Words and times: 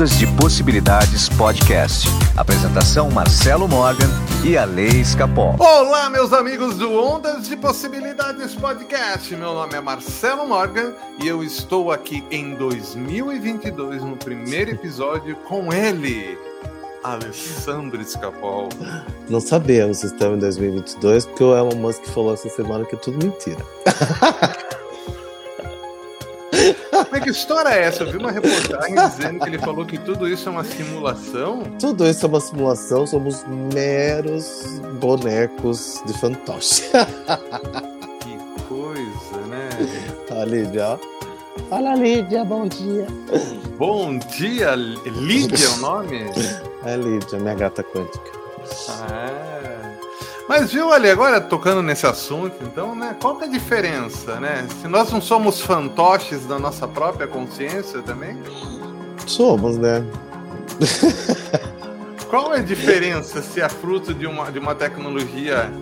Ondas 0.00 0.18
de 0.18 0.26
Possibilidades 0.28 1.28
Podcast. 1.28 2.08
Apresentação 2.34 3.10
Marcelo 3.10 3.68
Morgan 3.68 4.08
e 4.42 4.56
a 4.56 4.64
Lei 4.64 5.02
Escapol. 5.02 5.56
Olá, 5.58 6.08
meus 6.08 6.32
amigos 6.32 6.78
do 6.78 6.90
Ondas 6.90 7.46
de 7.46 7.54
Possibilidades 7.54 8.54
Podcast. 8.54 9.36
Meu 9.36 9.52
nome 9.52 9.74
é 9.74 9.80
Marcelo 9.82 10.48
Morgan 10.48 10.94
e 11.22 11.28
eu 11.28 11.44
estou 11.44 11.92
aqui 11.92 12.24
em 12.30 12.54
2022 12.54 14.02
no 14.02 14.16
primeiro 14.16 14.70
episódio 14.70 15.36
com 15.46 15.70
ele, 15.70 16.38
Alessandro 17.04 18.00
Escapol. 18.00 18.70
Não 19.28 19.38
sabemos 19.38 19.98
se 19.98 20.06
estamos 20.06 20.38
em 20.38 20.40
2022 20.40 21.26
porque 21.26 21.44
o 21.44 21.54
Elon 21.54 21.76
Musk 21.76 22.06
falou 22.06 22.32
essa 22.32 22.48
semana 22.48 22.86
que 22.86 22.94
é 22.94 22.98
tudo 22.98 23.22
mentira. 23.22 23.62
Mas 27.10 27.22
que 27.22 27.30
história 27.30 27.68
é 27.70 27.84
essa? 27.84 28.02
Eu 28.04 28.12
vi 28.12 28.18
uma 28.18 28.30
reportagem 28.30 28.94
dizendo 28.94 29.40
que 29.40 29.48
ele 29.48 29.58
falou 29.58 29.84
que 29.86 29.98
tudo 29.98 30.28
isso 30.28 30.48
é 30.48 30.52
uma 30.52 30.64
simulação. 30.64 31.62
Tudo 31.78 32.06
isso 32.06 32.26
é 32.26 32.28
uma 32.28 32.40
simulação, 32.40 33.06
somos 33.06 33.44
meros 33.74 34.80
bonecos 35.00 36.02
de 36.06 36.12
fantoche. 36.14 36.82
que 38.20 38.62
coisa, 38.68 39.46
né? 39.48 39.68
A 40.30 40.44
Lídia, 40.44 40.98
Fala, 41.68 41.94
Lídia, 41.94 42.44
bom 42.44 42.66
dia. 42.66 43.06
Bom 43.76 44.18
dia, 44.18 44.74
Lídia 44.74 45.66
é 45.66 45.68
o 45.68 45.76
nome? 45.76 46.30
É 46.84 46.96
Lídia, 46.96 47.38
minha 47.38 47.54
gata 47.54 47.82
quântica. 47.82 48.30
Ah. 48.88 49.59
Mas 50.50 50.72
viu 50.72 50.92
ali, 50.92 51.08
agora 51.08 51.40
tocando 51.40 51.80
nesse 51.80 52.04
assunto, 52.04 52.56
então, 52.62 52.92
né? 52.92 53.16
Qual 53.22 53.36
que 53.36 53.44
é 53.44 53.46
a 53.46 53.50
diferença, 53.50 54.40
né? 54.40 54.66
Se 54.82 54.88
nós 54.88 55.08
não 55.12 55.20
somos 55.20 55.60
fantoches 55.60 56.44
da 56.44 56.58
nossa 56.58 56.88
própria 56.88 57.28
consciência 57.28 58.02
também? 58.02 58.36
Somos, 59.28 59.78
né? 59.78 60.04
Qual 62.28 62.52
é 62.52 62.58
a 62.58 62.62
diferença 62.62 63.40
se 63.40 63.60
é 63.60 63.68
fruto 63.68 64.12
de 64.12 64.26
uma, 64.26 64.50
de 64.50 64.58
uma 64.58 64.74
tecnologia 64.74 65.72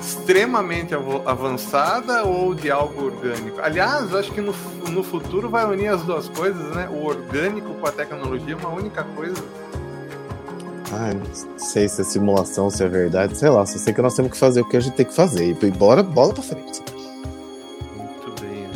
extremamente 0.00 0.94
avançada 1.26 2.24
ou 2.24 2.54
de 2.54 2.70
algo 2.70 3.04
orgânico? 3.04 3.60
Aliás, 3.60 4.14
acho 4.14 4.32
que 4.32 4.40
no, 4.40 4.54
no 4.88 5.02
futuro 5.02 5.50
vai 5.50 5.66
unir 5.66 5.88
as 5.88 6.00
duas 6.00 6.26
coisas, 6.30 6.74
né? 6.74 6.88
O 6.90 7.04
orgânico 7.04 7.74
com 7.74 7.86
a 7.86 7.92
tecnologia 7.92 8.54
é 8.54 8.56
uma 8.56 8.70
única 8.70 9.04
coisa. 9.04 9.44
Não 10.98 11.58
sei 11.58 11.88
se 11.88 12.00
é 12.00 12.04
simulação, 12.04 12.70
se 12.70 12.82
é 12.82 12.88
verdade, 12.88 13.36
sei 13.36 13.48
lá. 13.48 13.64
Só 13.66 13.78
sei 13.78 13.92
que 13.92 14.02
nós 14.02 14.14
temos 14.14 14.32
que 14.32 14.38
fazer 14.38 14.60
o 14.60 14.68
que 14.68 14.76
a 14.76 14.80
gente 14.80 14.94
tem 14.94 15.06
que 15.06 15.14
fazer. 15.14 15.44
E 15.50 15.70
bora, 15.70 16.02
bola 16.02 16.32
pra 16.32 16.42
frente. 16.42 16.82
Muito 17.96 18.40
bem, 18.40 18.68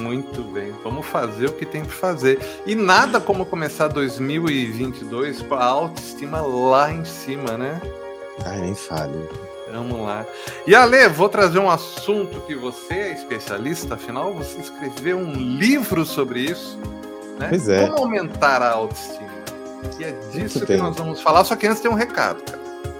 Muito 0.00 0.42
bem. 0.52 0.72
Vamos 0.82 1.06
fazer 1.06 1.46
o 1.46 1.52
que 1.52 1.66
tem 1.66 1.82
que 1.84 1.92
fazer. 1.92 2.38
E 2.66 2.74
nada 2.74 3.20
como 3.20 3.46
começar 3.46 3.88
2022 3.88 5.42
com 5.42 5.54
a 5.54 5.64
autoestima 5.64 6.40
lá 6.40 6.92
em 6.92 7.04
cima, 7.04 7.56
né? 7.56 7.80
Ai, 8.44 8.60
nem 8.60 8.74
fale. 8.74 9.28
Vamos 9.72 10.00
lá. 10.00 10.24
E 10.66 10.74
Ale, 10.74 11.08
vou 11.08 11.28
trazer 11.28 11.58
um 11.58 11.70
assunto 11.70 12.40
que 12.42 12.54
você 12.54 12.94
é 12.94 13.12
especialista, 13.12 13.94
afinal, 13.94 14.32
você 14.32 14.58
escreveu 14.60 15.18
um 15.18 15.32
livro 15.32 16.04
sobre 16.04 16.40
isso. 16.40 16.78
Né? 17.38 17.48
Pois 17.50 17.68
é. 17.68 17.86
Como 17.86 18.04
aumentar 18.04 18.62
a 18.62 18.70
autoestima? 18.70 19.35
E 19.98 20.04
é 20.04 20.12
disso 20.32 20.64
que 20.64 20.76
nós 20.76 20.96
vamos 20.96 21.20
falar, 21.20 21.44
só 21.44 21.56
que 21.56 21.66
antes 21.66 21.80
tem 21.80 21.90
um 21.90 21.94
recado, 21.94 22.42
cara. 22.42 22.58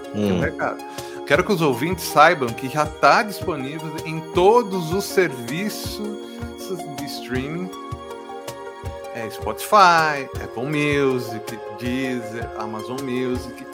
Hum. 0.09 0.13
Tem 0.13 0.31
um 0.31 0.37
hum. 0.37 0.41
recado. 0.41 0.83
Quero 1.25 1.43
que 1.43 1.51
os 1.51 1.61
ouvintes 1.61 2.05
saibam 2.05 2.47
que 2.47 2.69
já 2.69 2.83
está 2.83 3.21
disponível 3.21 3.93
em 4.05 4.21
todos 4.31 4.93
os 4.93 5.03
serviços 5.03 6.07
de 6.97 7.05
streaming. 7.05 7.69
É 9.13 9.29
Spotify, 9.29 10.29
Apple 10.41 10.63
Music, 10.63 11.59
Deezer, 11.79 12.49
Amazon 12.57 13.01
Music. 13.01 13.65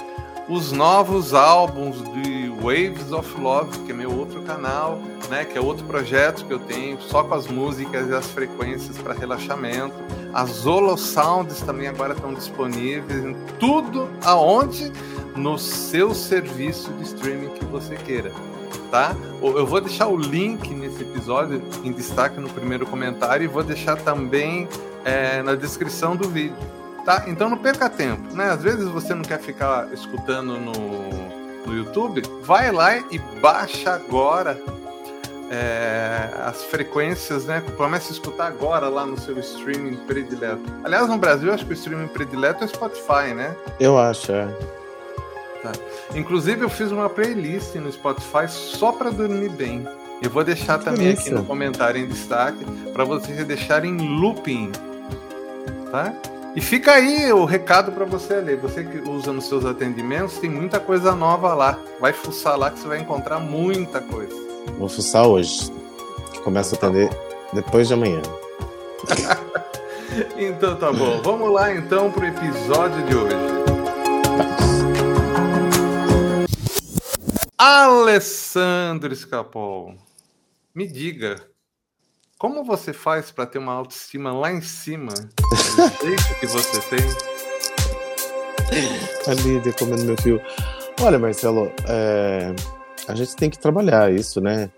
Os 0.48 0.72
novos 0.72 1.34
álbuns 1.34 1.98
de 2.14 2.50
Waves 2.62 3.12
of 3.12 3.40
Love, 3.40 3.80
que 3.80 3.92
é 3.92 3.96
meu 3.96 4.12
outro 4.18 4.42
canal, 4.42 5.00
né, 5.30 5.46
que 5.46 5.58
é 5.58 5.62
outro 5.62 5.86
projeto 5.86 6.46
que 6.46 6.54
eu 6.54 6.60
tenho, 6.60 7.02
só 7.02 7.24
com 7.24 7.34
as 7.34 7.48
músicas 7.48 8.10
e 8.10 8.14
as 8.14 8.28
frequências 8.28 8.98
para 8.98 9.14
relaxamento 9.14 9.96
as 10.34 10.66
Holo 10.66 10.98
Sounds 10.98 11.62
também 11.62 11.88
agora 11.88 12.14
estão 12.14 12.34
disponíveis 12.34 13.24
em 13.24 13.36
tudo 13.60 14.10
aonde 14.24 14.92
no 15.36 15.60
seu 15.60 16.14
serviço 16.16 16.92
de 16.94 17.04
streaming 17.04 17.50
que 17.50 17.64
você 17.66 17.96
queira, 17.96 18.32
tá? 18.90 19.16
Eu 19.42 19.66
vou 19.66 19.80
deixar 19.80 20.08
o 20.08 20.18
link 20.18 20.74
nesse 20.74 21.04
episódio 21.04 21.62
em 21.84 21.92
destaque 21.92 22.40
no 22.40 22.50
primeiro 22.50 22.86
comentário 22.88 23.44
e 23.44 23.48
vou 23.48 23.64
deixar 23.64 23.96
também 23.98 24.68
é, 25.06 25.44
na 25.44 25.54
descrição 25.54 26.16
do 26.16 26.28
vídeo, 26.28 26.58
tá? 27.06 27.24
Então 27.28 27.50
não 27.50 27.58
perca 27.58 27.90
tempo, 27.90 28.34
né? 28.34 28.50
Às 28.50 28.62
vezes 28.62 28.88
você 28.88 29.14
não 29.14 29.24
quer 29.24 29.40
ficar 29.40 29.92
escutando 29.94 30.58
no, 30.60 30.74
no 31.66 31.74
YouTube, 31.74 32.22
vai 32.42 32.72
lá 32.72 32.98
e 32.98 33.20
baixa 33.42 33.94
agora 33.94 34.58
é, 35.50 36.30
as 36.46 36.64
frequências, 36.64 37.46
né? 37.46 37.62
Comece 37.78 38.10
a 38.10 38.12
escutar 38.14 38.48
agora 38.48 38.90
lá 38.90 39.06
no 39.06 39.20
seu 39.20 39.38
streaming 39.40 39.96
predileto. 40.08 40.64
Aliás, 40.84 41.08
no 41.08 41.18
Brasil, 41.18 41.54
acho 41.54 41.66
que 41.66 41.72
o 41.72 41.76
streaming 41.76 42.08
predileto 42.08 42.64
é 42.64 42.68
Spotify, 42.68 43.34
né? 43.36 43.56
Eu 43.80 43.98
acho, 43.98 44.32
é. 44.32 44.48
Tá. 45.62 45.72
Inclusive, 46.16 46.62
eu 46.62 46.70
fiz 46.70 46.92
uma 46.92 47.10
playlist 47.10 47.76
no 47.76 47.92
Spotify 47.92 48.48
só 48.48 48.92
para 48.92 49.12
dormir 49.12 49.50
bem. 49.50 49.88
Eu 50.22 50.30
vou 50.30 50.44
deixar 50.44 50.80
que 50.80 50.86
também 50.86 51.12
aqui 51.12 51.30
no 51.30 51.44
comentário 51.44 52.02
em 52.02 52.08
destaque 52.08 52.64
para 52.92 53.04
vocês 53.04 53.46
deixarem 53.46 53.98
looping, 53.98 54.72
tá? 55.92 56.14
E 56.56 56.62
fica 56.62 56.94
aí 56.94 57.34
o 57.34 57.46
recado 57.46 57.92
para 57.92 58.06
você 58.06 58.40
ler. 58.40 58.58
Você 58.58 58.84
que 58.84 59.00
usa 59.00 59.34
nos 59.34 59.48
seus 59.48 59.66
atendimentos, 59.66 60.38
tem 60.38 60.50
muita 60.50 60.80
coisa 60.80 61.16
nova 61.16 61.54
lá. 61.56 61.80
Vai 62.00 62.14
fuçar 62.14 62.58
lá 62.58 62.70
que 62.70 62.80
você 62.80 62.88
vai 62.88 63.00
encontrar 63.00 63.40
muita 63.40 64.00
coisa. 64.00 64.36
Vou 64.78 64.88
fuçar 64.88 65.28
hoje. 65.28 65.72
Que 66.32 66.40
começa 66.42 66.76
a 66.76 66.78
atender 66.78 67.10
depois 67.54 67.88
de 67.88 67.96
amanhã. 67.96 68.22
então 70.38 70.76
tá 70.76 70.94
bom. 70.94 71.22
Vamos 71.24 71.52
lá 71.52 71.74
então 71.74 72.12
pro 72.12 72.26
episódio 72.26 73.04
de 73.08 73.16
hoje. 73.16 73.64
Alessandro 77.58 79.12
Escapol, 79.12 79.96
me 80.76 80.86
diga, 80.86 81.38
como 82.44 82.62
você 82.62 82.92
faz 82.92 83.32
para 83.32 83.46
ter 83.46 83.58
uma 83.58 83.72
autoestima 83.72 84.34
lá 84.34 84.52
em 84.52 84.60
cima 84.60 85.14
do 85.48 86.06
jeito 86.06 86.40
que 86.42 86.46
você 86.46 86.82
tem? 86.90 87.00
A 89.26 89.34
Lídia 89.34 89.72
comendo 89.72 90.04
meu 90.04 90.18
fio. 90.18 90.42
Olha, 91.02 91.18
Marcelo, 91.18 91.72
é 91.88 92.54
a 93.08 93.16
gente 93.16 93.38
tem 93.38 93.50
que 93.50 93.58
trabalhar 93.58 94.12
isso, 94.12 94.42
né? 94.42 94.70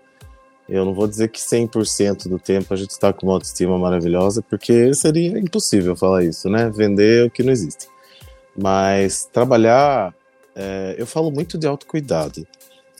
Eu 0.68 0.84
não 0.84 0.94
vou 0.94 1.08
dizer 1.08 1.26
que 1.28 1.40
100% 1.40 2.28
do 2.28 2.38
tempo 2.38 2.72
a 2.72 2.76
gente 2.76 2.90
está 2.90 3.12
com 3.12 3.26
uma 3.26 3.32
autoestima 3.32 3.76
maravilhosa, 3.76 4.42
porque 4.42 4.94
seria 4.94 5.36
impossível 5.36 5.96
falar 5.96 6.22
isso, 6.22 6.48
né? 6.48 6.70
Vender 6.70 7.26
o 7.26 7.30
que 7.32 7.42
não 7.42 7.52
existe. 7.52 7.88
Mas 8.56 9.24
trabalhar, 9.24 10.14
é, 10.54 10.94
eu 10.96 11.06
falo 11.06 11.32
muito 11.32 11.58
de 11.58 11.66
autocuidado. 11.66 12.46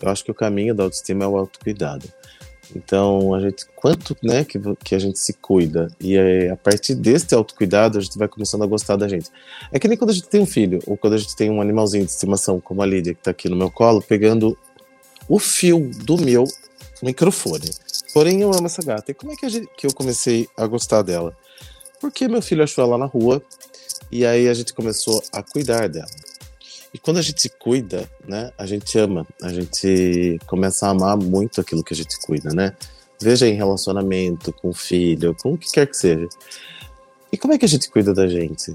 Eu 0.03 0.09
acho 0.09 0.25
que 0.25 0.31
o 0.33 0.35
caminho 0.35 0.75
da 0.75 0.83
autoestima 0.83 1.25
é 1.25 1.29
o 1.29 1.37
autocuidado. 1.37 2.09
Então, 2.75 3.33
a 3.35 3.41
gente, 3.41 3.65
quanto 3.77 4.17
né, 4.23 4.45
que, 4.45 4.59
que 4.83 4.95
a 4.95 4.99
gente 4.99 5.19
se 5.19 5.33
cuida, 5.35 5.89
e 6.01 6.17
é, 6.17 6.51
a 6.51 6.57
partir 6.57 6.95
desse 6.95 7.35
autocuidado, 7.35 7.99
a 7.99 8.01
gente 8.01 8.19
vai 8.19 8.27
começando 8.27 8.65
a 8.65 8.67
gostar 8.67 8.97
da 8.97 9.09
gente. 9.09 9.31
É 9.71 9.79
que 9.79 9.87
nem 9.87 9.97
quando 9.97 10.11
a 10.11 10.13
gente 10.13 10.29
tem 10.29 10.41
um 10.41 10.47
filho, 10.47 10.81
ou 10.87 10.97
quando 10.97 11.15
a 11.15 11.19
gente 11.19 11.37
tem 11.37 11.51
um 11.51 11.61
animalzinho 11.61 12.05
de 12.05 12.11
estimação, 12.11 12.61
como 12.61 12.83
a 12.83 12.87
Lídia, 12.87 13.15
que 13.15 13.21
está 13.21 13.31
aqui 13.31 13.49
no 13.49 13.57
meu 13.57 13.71
colo, 13.71 14.03
pegando 14.03 14.57
o 15.29 15.39
fio 15.39 15.91
do 16.05 16.17
meu 16.19 16.45
microfone. 17.03 17.71
Porém, 18.13 18.41
eu 18.43 18.53
amo 18.53 18.67
essa 18.67 18.83
gata. 18.83 19.11
E 19.11 19.15
como 19.15 19.33
é 19.33 19.37
que, 19.37 19.49
gente, 19.49 19.69
que 19.77 19.87
eu 19.87 19.93
comecei 19.93 20.49
a 20.57 20.67
gostar 20.67 21.03
dela? 21.03 21.37
Porque 22.01 22.29
meu 22.29 22.43
filho 22.43 22.63
achou 22.63 22.85
ela 22.85 22.99
na 22.99 23.07
rua 23.07 23.43
e 24.11 24.25
aí 24.25 24.49
a 24.49 24.55
gente 24.55 24.73
começou 24.73 25.23
a 25.33 25.43
cuidar 25.43 25.89
dela. 25.89 26.07
E 26.97 26.99
quando 26.99 27.19
a 27.19 27.23
gente 27.23 27.51
cuida, 27.51 28.11
né, 28.27 28.51
a 28.57 28.65
gente 28.65 28.99
ama, 28.99 29.27
a 29.43 29.51
gente 29.51 30.41
começa 30.47 30.87
a 30.87 30.91
amar 30.93 31.15
muito 31.15 31.61
aquilo 31.61 31.85
que 31.85 31.93
a 31.93 31.97
gente 31.97 32.19
cuida, 32.23 32.55
né? 32.55 32.75
Veja 33.21 33.47
em 33.47 33.53
relacionamento, 33.53 34.51
com 34.51 34.73
filho, 34.73 35.37
com 35.43 35.53
o 35.53 35.59
que 35.59 35.71
quer 35.71 35.87
que 35.87 35.95
seja. 35.95 36.27
E 37.31 37.37
como 37.37 37.53
é 37.53 37.59
que 37.59 37.67
a 37.67 37.69
gente 37.69 37.91
cuida 37.91 38.15
da 38.15 38.27
gente? 38.27 38.75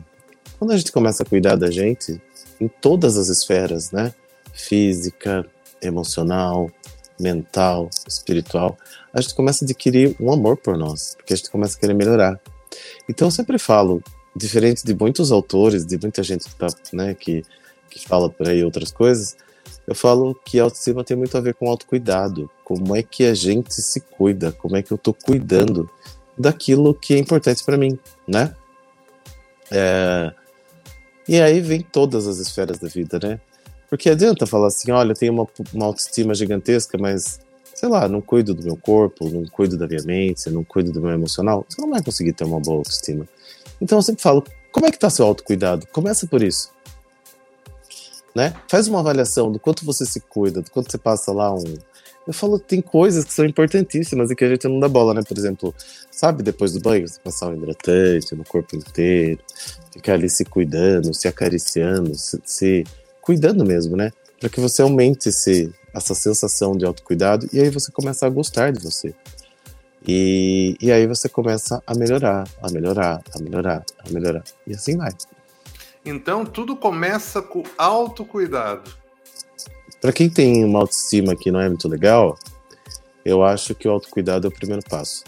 Quando 0.59 0.69
a 0.69 0.77
gente 0.77 0.91
começa 0.91 1.23
a 1.23 1.25
cuidar 1.25 1.55
da 1.55 1.71
gente, 1.71 2.21
em 2.59 2.67
todas 2.67 3.17
as 3.17 3.27
esferas, 3.27 3.89
né? 3.89 4.13
Física, 4.53 5.43
emocional, 5.81 6.69
mental, 7.19 7.89
espiritual, 8.07 8.77
a 9.11 9.19
gente 9.19 9.33
começa 9.33 9.63
a 9.63 9.65
adquirir 9.65 10.15
um 10.19 10.31
amor 10.31 10.57
por 10.57 10.77
nós, 10.77 11.15
porque 11.17 11.33
a 11.33 11.35
gente 11.37 11.49
começa 11.49 11.75
a 11.75 11.79
querer 11.79 11.95
melhorar. 11.95 12.39
Então 13.09 13.29
eu 13.29 13.31
sempre 13.31 13.57
falo, 13.57 13.99
diferente 14.35 14.85
de 14.85 14.93
muitos 14.93 15.31
autores, 15.31 15.87
de 15.87 15.97
muita 15.99 16.21
gente 16.21 16.47
que, 16.47 16.55
tá, 16.55 16.67
né, 16.93 17.15
que, 17.15 17.43
que 17.91 18.07
fala 18.07 18.29
por 18.29 18.47
aí 18.47 18.63
outras 18.63 18.91
coisas, 18.91 19.35
eu 19.85 19.93
falo 19.93 20.33
que 20.45 20.59
autoestima 20.59 21.03
tem 21.03 21.17
muito 21.17 21.37
a 21.37 21.41
ver 21.41 21.53
com 21.53 21.69
autocuidado. 21.69 22.49
Como 22.63 22.95
é 22.95 23.03
que 23.03 23.25
a 23.25 23.33
gente 23.33 23.73
se 23.73 23.99
cuida? 23.99 24.51
Como 24.51 24.77
é 24.77 24.81
que 24.81 24.91
eu 24.91 24.95
estou 24.95 25.13
cuidando 25.13 25.89
daquilo 26.37 26.95
que 26.95 27.13
é 27.13 27.17
importante 27.17 27.63
para 27.63 27.77
mim, 27.77 27.99
né? 28.27 28.55
É, 29.69 30.33
E 31.27 31.39
aí 31.39 31.59
vem 31.61 31.81
todas 31.81 32.27
as 32.27 32.37
esferas 32.37 32.79
da 32.79 32.87
vida, 32.87 33.19
né? 33.21 33.39
Porque 33.89 34.09
adianta 34.09 34.47
falar 34.47 34.67
assim, 34.67 34.91
olha, 34.91 35.11
eu 35.11 35.15
tenho 35.15 35.33
uma, 35.33 35.47
uma 35.73 35.85
autoestima 35.85 36.33
gigantesca, 36.33 36.97
mas, 36.97 37.39
sei 37.75 37.89
lá, 37.89 38.07
não 38.07 38.21
cuido 38.21 38.53
do 38.53 38.63
meu 38.63 38.77
corpo, 38.77 39.29
não 39.29 39.45
cuido 39.45 39.77
da 39.77 39.87
minha 39.87 40.03
mente, 40.03 40.49
não 40.49 40.63
cuido 40.63 40.91
do 40.91 41.01
meu 41.01 41.11
emocional, 41.11 41.65
você 41.67 41.81
não 41.81 41.89
vai 41.89 42.01
conseguir 42.01 42.33
ter 42.33 42.45
uma 42.45 42.59
boa 42.59 42.77
autoestima. 42.77 43.27
Então 43.81 43.97
eu 43.97 44.01
sempre 44.01 44.21
falo, 44.21 44.43
como 44.71 44.85
é 44.85 44.91
que 44.91 44.97
tá 44.97 45.09
seu 45.09 45.25
autocuidado? 45.25 45.85
Começa 45.87 46.25
por 46.25 46.41
isso. 46.41 46.71
Né? 48.33 48.53
Faz 48.67 48.87
uma 48.87 48.99
avaliação 48.99 49.51
do 49.51 49.59
quanto 49.59 49.85
você 49.85 50.05
se 50.05 50.21
cuida, 50.21 50.61
do 50.61 50.71
quanto 50.71 50.89
você 50.89 50.97
passa 50.97 51.31
lá 51.33 51.53
um, 51.53 51.75
eu 52.25 52.33
falo 52.33 52.59
tem 52.59 52.81
coisas 52.81 53.25
que 53.25 53.33
são 53.33 53.45
importantíssimas 53.45 54.29
e 54.29 54.35
que 54.35 54.45
a 54.45 54.49
gente 54.49 54.67
não 54.67 54.79
dá 54.79 54.87
bola, 54.87 55.13
né? 55.13 55.23
Por 55.23 55.37
exemplo, 55.37 55.73
sabe, 56.11 56.43
depois 56.43 56.71
do 56.71 56.79
banho, 56.79 57.07
você 57.07 57.19
passar 57.19 57.47
um 57.47 57.55
hidratante 57.55 58.35
no 58.35 58.43
corpo 58.43 58.75
inteiro, 58.75 59.41
ficar 59.91 60.13
ali 60.13 60.29
se 60.29 60.45
cuidando, 60.45 61.13
se 61.13 61.27
acariciando, 61.27 62.13
se, 62.15 62.39
se 62.45 62.83
cuidando 63.21 63.65
mesmo, 63.65 63.97
né? 63.97 64.11
Para 64.39 64.49
que 64.49 64.59
você 64.59 64.81
aumente 64.81 65.29
esse, 65.29 65.73
essa 65.93 66.13
sensação 66.13 66.77
de 66.77 66.85
autocuidado 66.85 67.49
e 67.51 67.59
aí 67.59 67.69
você 67.69 67.91
começa 67.91 68.25
a 68.27 68.29
gostar 68.29 68.71
de 68.71 68.79
você. 68.83 69.15
E, 70.07 70.75
e 70.79 70.91
aí 70.91 71.05
você 71.07 71.27
começa 71.27 71.81
a 71.85 71.95
melhorar, 71.95 72.47
a 72.61 72.71
melhorar, 72.71 73.21
a 73.35 73.39
melhorar, 73.39 73.83
a 73.99 74.09
melhorar. 74.11 74.43
E 74.65 74.73
assim 74.73 74.95
vai. 74.95 75.11
Então 76.05 76.45
tudo 76.45 76.75
começa 76.75 77.41
com 77.41 77.63
autocuidado. 77.77 78.89
Para 79.99 80.11
quem 80.11 80.29
tem 80.29 80.65
uma 80.65 80.79
autoestima 80.79 81.35
que 81.35 81.51
não 81.51 81.61
é 81.61 81.69
muito 81.69 81.87
legal, 81.87 82.37
eu 83.23 83.43
acho 83.43 83.75
que 83.75 83.87
o 83.87 83.91
autocuidado 83.91 84.47
é 84.47 84.49
o 84.49 84.53
primeiro 84.53 84.83
passo. 84.89 85.23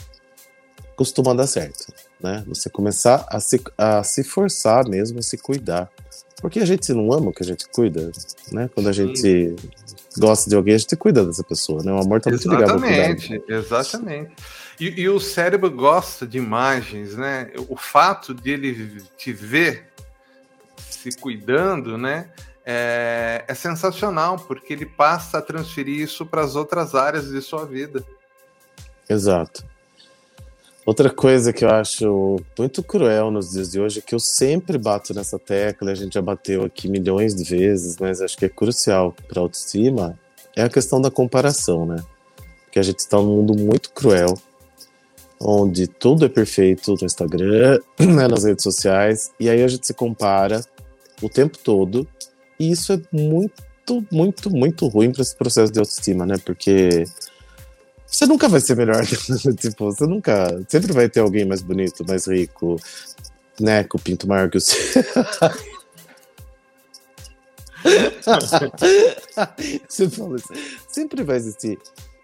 Costuma 0.95 1.33
dar 1.33 1.47
certo, 1.47 1.93
né? 2.19 2.43
Você 2.47 2.69
começar 2.69 3.25
a 3.29 3.39
se, 3.39 3.61
a 3.77 4.03
se 4.03 4.23
forçar 4.23 4.87
mesmo 4.87 5.19
a 5.19 5.21
se 5.21 5.37
cuidar. 5.37 5.89
Porque 6.41 6.59
a 6.59 6.65
gente 6.65 6.91
não 6.91 7.13
ama 7.13 7.29
o 7.29 7.33
que 7.33 7.43
a 7.43 7.45
gente 7.45 7.67
cuida, 7.69 8.11
né? 8.51 8.69
Quando 8.73 8.89
a 8.89 8.91
gente 8.91 9.21
Sim. 9.21 9.55
gosta 10.17 10.49
de 10.49 10.55
alguém, 10.55 10.75
a 10.75 10.77
gente 10.77 10.95
cuida 10.97 11.25
dessa 11.25 11.43
pessoa, 11.43 11.81
né? 11.83 11.91
O 11.93 11.99
amor 11.99 12.19
tá 12.19 12.29
muito 12.29 12.49
ligado 12.49 12.71
ao 12.71 12.77
Exatamente, 12.77 13.43
exatamente. 13.47 14.31
E, 14.79 15.01
e, 15.01 15.09
o 15.09 15.19
cérebro 15.19 15.69
gosta 15.71 16.27
de 16.27 16.37
imagens, 16.37 17.15
né? 17.15 17.51
O 17.69 17.77
fato 17.77 18.33
de 18.33 18.51
ele 18.51 19.01
te 19.15 19.31
ver 19.31 19.92
se 21.11 21.17
cuidando, 21.17 21.97
né? 21.97 22.29
é, 22.65 23.43
é 23.47 23.53
sensacional, 23.53 24.37
porque 24.37 24.73
ele 24.73 24.85
passa 24.85 25.39
a 25.39 25.41
transferir 25.41 25.99
isso 25.99 26.25
para 26.25 26.41
as 26.41 26.55
outras 26.55 26.95
áreas 26.95 27.29
de 27.29 27.41
sua 27.41 27.65
vida. 27.65 28.03
Exato. 29.09 29.65
Outra 30.85 31.09
coisa 31.09 31.53
que 31.53 31.63
eu 31.63 31.69
acho 31.69 32.37
muito 32.57 32.83
cruel 32.83 33.31
nos 33.31 33.51
dias 33.51 33.71
de 33.71 33.79
hoje, 33.79 34.01
que 34.01 34.13
eu 34.13 34.19
sempre 34.19 34.77
bato 34.77 35.13
nessa 35.13 35.39
tecla, 35.39 35.91
a 35.91 35.95
gente 35.95 36.13
já 36.13 36.21
bateu 36.21 36.63
aqui 36.63 36.89
milhões 36.89 37.33
de 37.35 37.43
vezes, 37.43 37.97
mas 37.97 38.21
acho 38.21 38.37
que 38.37 38.45
é 38.45 38.49
crucial 38.49 39.13
para 39.27 39.39
a 39.39 39.43
autoestima, 39.43 40.19
é 40.55 40.63
a 40.63 40.69
questão 40.69 40.99
da 40.99 41.09
comparação, 41.09 41.85
né? 41.85 42.03
Porque 42.65 42.79
a 42.79 42.83
gente 42.83 42.99
está 42.99 43.17
num 43.17 43.37
mundo 43.37 43.55
muito 43.55 43.91
cruel, 43.91 44.37
onde 45.39 45.87
tudo 45.87 46.25
é 46.25 46.29
perfeito 46.29 46.95
no 46.99 47.05
Instagram, 47.05 47.79
né, 47.99 48.27
nas 48.27 48.43
redes 48.43 48.63
sociais, 48.63 49.31
e 49.39 49.49
aí 49.49 49.63
a 49.63 49.67
gente 49.67 49.87
se 49.87 49.93
compara 49.93 50.61
o 51.25 51.29
tempo 51.29 51.57
todo 51.57 52.07
e 52.59 52.71
isso 52.71 52.93
é 52.93 53.01
muito, 53.11 54.05
muito, 54.11 54.49
muito 54.49 54.87
ruim 54.87 55.11
para 55.11 55.21
esse 55.21 55.35
processo 55.35 55.71
de 55.71 55.79
autoestima, 55.79 56.25
né? 56.25 56.37
Porque 56.43 57.05
você 58.13 58.25
nunca 58.25 58.47
vai 58.47 58.61
ser 58.61 58.77
melhor. 58.77 59.03
tipo, 59.57 59.85
você 59.85 60.05
nunca. 60.05 60.63
Sempre 60.67 60.93
vai 60.93 61.09
ter 61.09 61.19
alguém 61.19 61.45
mais 61.45 61.61
bonito, 61.61 62.05
mais 62.07 62.27
rico, 62.27 62.79
né? 63.59 63.83
Com 63.83 63.97
pinto 63.97 64.27
maior 64.27 64.49
que 64.49 64.57
o 64.57 64.61
seu. 64.61 64.77
você 69.89 70.09
fala 70.09 70.35
isso. 70.37 70.47
Sempre 70.87 71.23
vai 71.23 71.37
existir. 71.37 71.79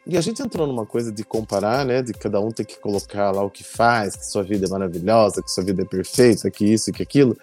E 0.06 0.16
a 0.18 0.22
gente 0.22 0.42
entrou 0.42 0.66
numa 0.66 0.86
coisa 0.86 1.12
de 1.12 1.24
comparar, 1.24 1.84
né? 1.86 2.02
De 2.02 2.14
cada 2.14 2.40
um 2.40 2.52
ter 2.52 2.66
que 2.66 2.80
colocar 2.80 3.32
lá 3.32 3.44
o 3.44 3.50
que 3.50 3.64
faz, 3.64 4.16
que 4.16 4.26
sua 4.26 4.44
vida 4.44 4.68
é 4.68 4.70
maravilhosa, 4.70 5.42
que 5.42 5.52
sua 5.52 5.64
vida 5.64 5.82
é 5.82 5.86
perfeita, 5.86 6.52
que 6.52 6.66
isso, 6.66 6.92
que 6.92 7.04
aquilo. 7.04 7.36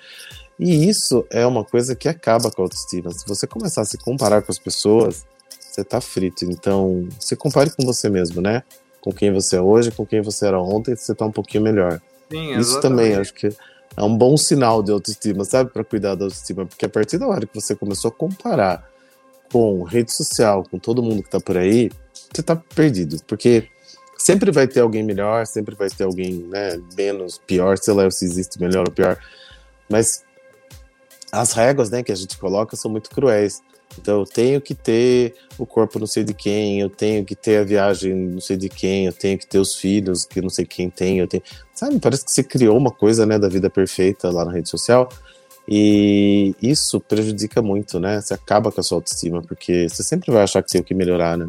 E 0.58 0.88
isso 0.88 1.26
é 1.30 1.46
uma 1.46 1.64
coisa 1.64 1.94
que 1.94 2.08
acaba 2.08 2.50
com 2.50 2.62
a 2.62 2.64
autoestima. 2.64 3.10
Se 3.12 3.26
você 3.26 3.46
começar 3.46 3.82
a 3.82 3.84
se 3.84 3.98
comparar 3.98 4.42
com 4.42 4.50
as 4.50 4.58
pessoas, 4.58 5.24
você 5.60 5.84
tá 5.84 6.00
frito. 6.00 6.44
Então, 6.46 7.06
se 7.20 7.36
compare 7.36 7.70
com 7.70 7.84
você 7.84 8.08
mesmo, 8.08 8.40
né? 8.40 8.62
Com 9.00 9.12
quem 9.12 9.32
você 9.32 9.56
é 9.56 9.60
hoje, 9.60 9.90
com 9.90 10.06
quem 10.06 10.22
você 10.22 10.46
era 10.46 10.60
ontem, 10.60 10.96
você 10.96 11.14
tá 11.14 11.26
um 11.26 11.32
pouquinho 11.32 11.62
melhor. 11.62 12.00
Sim, 12.30 12.58
isso 12.58 12.80
também, 12.80 13.14
acho 13.14 13.32
que 13.34 13.48
é 13.96 14.02
um 14.02 14.16
bom 14.16 14.36
sinal 14.36 14.82
de 14.82 14.90
autoestima, 14.90 15.44
sabe? 15.44 15.70
Para 15.70 15.84
cuidar 15.84 16.14
da 16.14 16.24
autoestima. 16.24 16.66
Porque 16.66 16.86
a 16.86 16.88
partir 16.88 17.18
da 17.18 17.26
hora 17.26 17.46
que 17.46 17.54
você 17.54 17.74
começou 17.74 18.08
a 18.08 18.12
comparar 18.12 18.88
com 19.52 19.82
rede 19.84 20.12
social, 20.12 20.64
com 20.68 20.78
todo 20.78 21.02
mundo 21.02 21.22
que 21.22 21.30
tá 21.30 21.40
por 21.40 21.56
aí, 21.56 21.90
você 22.34 22.42
tá 22.42 22.56
perdido. 22.56 23.18
Porque 23.26 23.68
sempre 24.18 24.50
vai 24.50 24.66
ter 24.66 24.80
alguém 24.80 25.02
melhor, 25.02 25.46
sempre 25.46 25.74
vai 25.74 25.88
ter 25.88 26.04
alguém 26.04 26.46
né, 26.48 26.80
menos, 26.96 27.38
pior, 27.38 27.78
sei 27.78 27.94
lá 27.94 28.10
se 28.10 28.24
existe 28.24 28.60
melhor 28.60 28.86
ou 28.86 28.92
pior. 28.92 29.18
Mas 29.88 30.25
as 31.32 31.52
regras 31.52 31.90
né, 31.90 32.02
que 32.02 32.12
a 32.12 32.16
gente 32.16 32.36
coloca 32.38 32.76
são 32.76 32.90
muito 32.90 33.10
cruéis. 33.10 33.62
Então 33.98 34.20
eu 34.20 34.26
tenho 34.26 34.60
que 34.60 34.74
ter 34.74 35.34
o 35.56 35.64
corpo 35.64 35.98
não 35.98 36.06
sei 36.06 36.24
de 36.24 36.34
quem, 36.34 36.80
eu 36.80 36.90
tenho 36.90 37.24
que 37.24 37.34
ter 37.34 37.58
a 37.58 37.64
viagem 37.64 38.14
não 38.14 38.40
sei 38.40 38.56
de 38.56 38.68
quem, 38.68 39.06
eu 39.06 39.12
tenho 39.12 39.38
que 39.38 39.46
ter 39.46 39.58
os 39.58 39.74
filhos 39.74 40.24
que 40.24 40.40
não 40.40 40.50
sei 40.50 40.66
quem 40.66 40.90
tem, 40.90 41.18
eu 41.18 41.26
tenho. 41.28 41.42
Sabe, 41.74 41.98
parece 41.98 42.24
que 42.24 42.32
você 42.32 42.42
criou 42.42 42.76
uma 42.76 42.90
coisa 42.90 43.24
né, 43.24 43.38
da 43.38 43.48
vida 43.48 43.70
perfeita 43.70 44.30
lá 44.30 44.44
na 44.44 44.52
rede 44.52 44.68
social. 44.68 45.08
E 45.68 46.54
isso 46.62 47.00
prejudica 47.00 47.60
muito, 47.60 47.98
né? 47.98 48.20
Você 48.20 48.34
acaba 48.34 48.70
com 48.70 48.80
a 48.80 48.84
sua 48.84 48.98
autoestima, 48.98 49.42
porque 49.42 49.88
você 49.88 50.02
sempre 50.04 50.30
vai 50.30 50.44
achar 50.44 50.62
que 50.62 50.70
tem 50.70 50.80
o 50.80 50.84
que 50.84 50.94
melhorar, 50.94 51.36
né? 51.36 51.48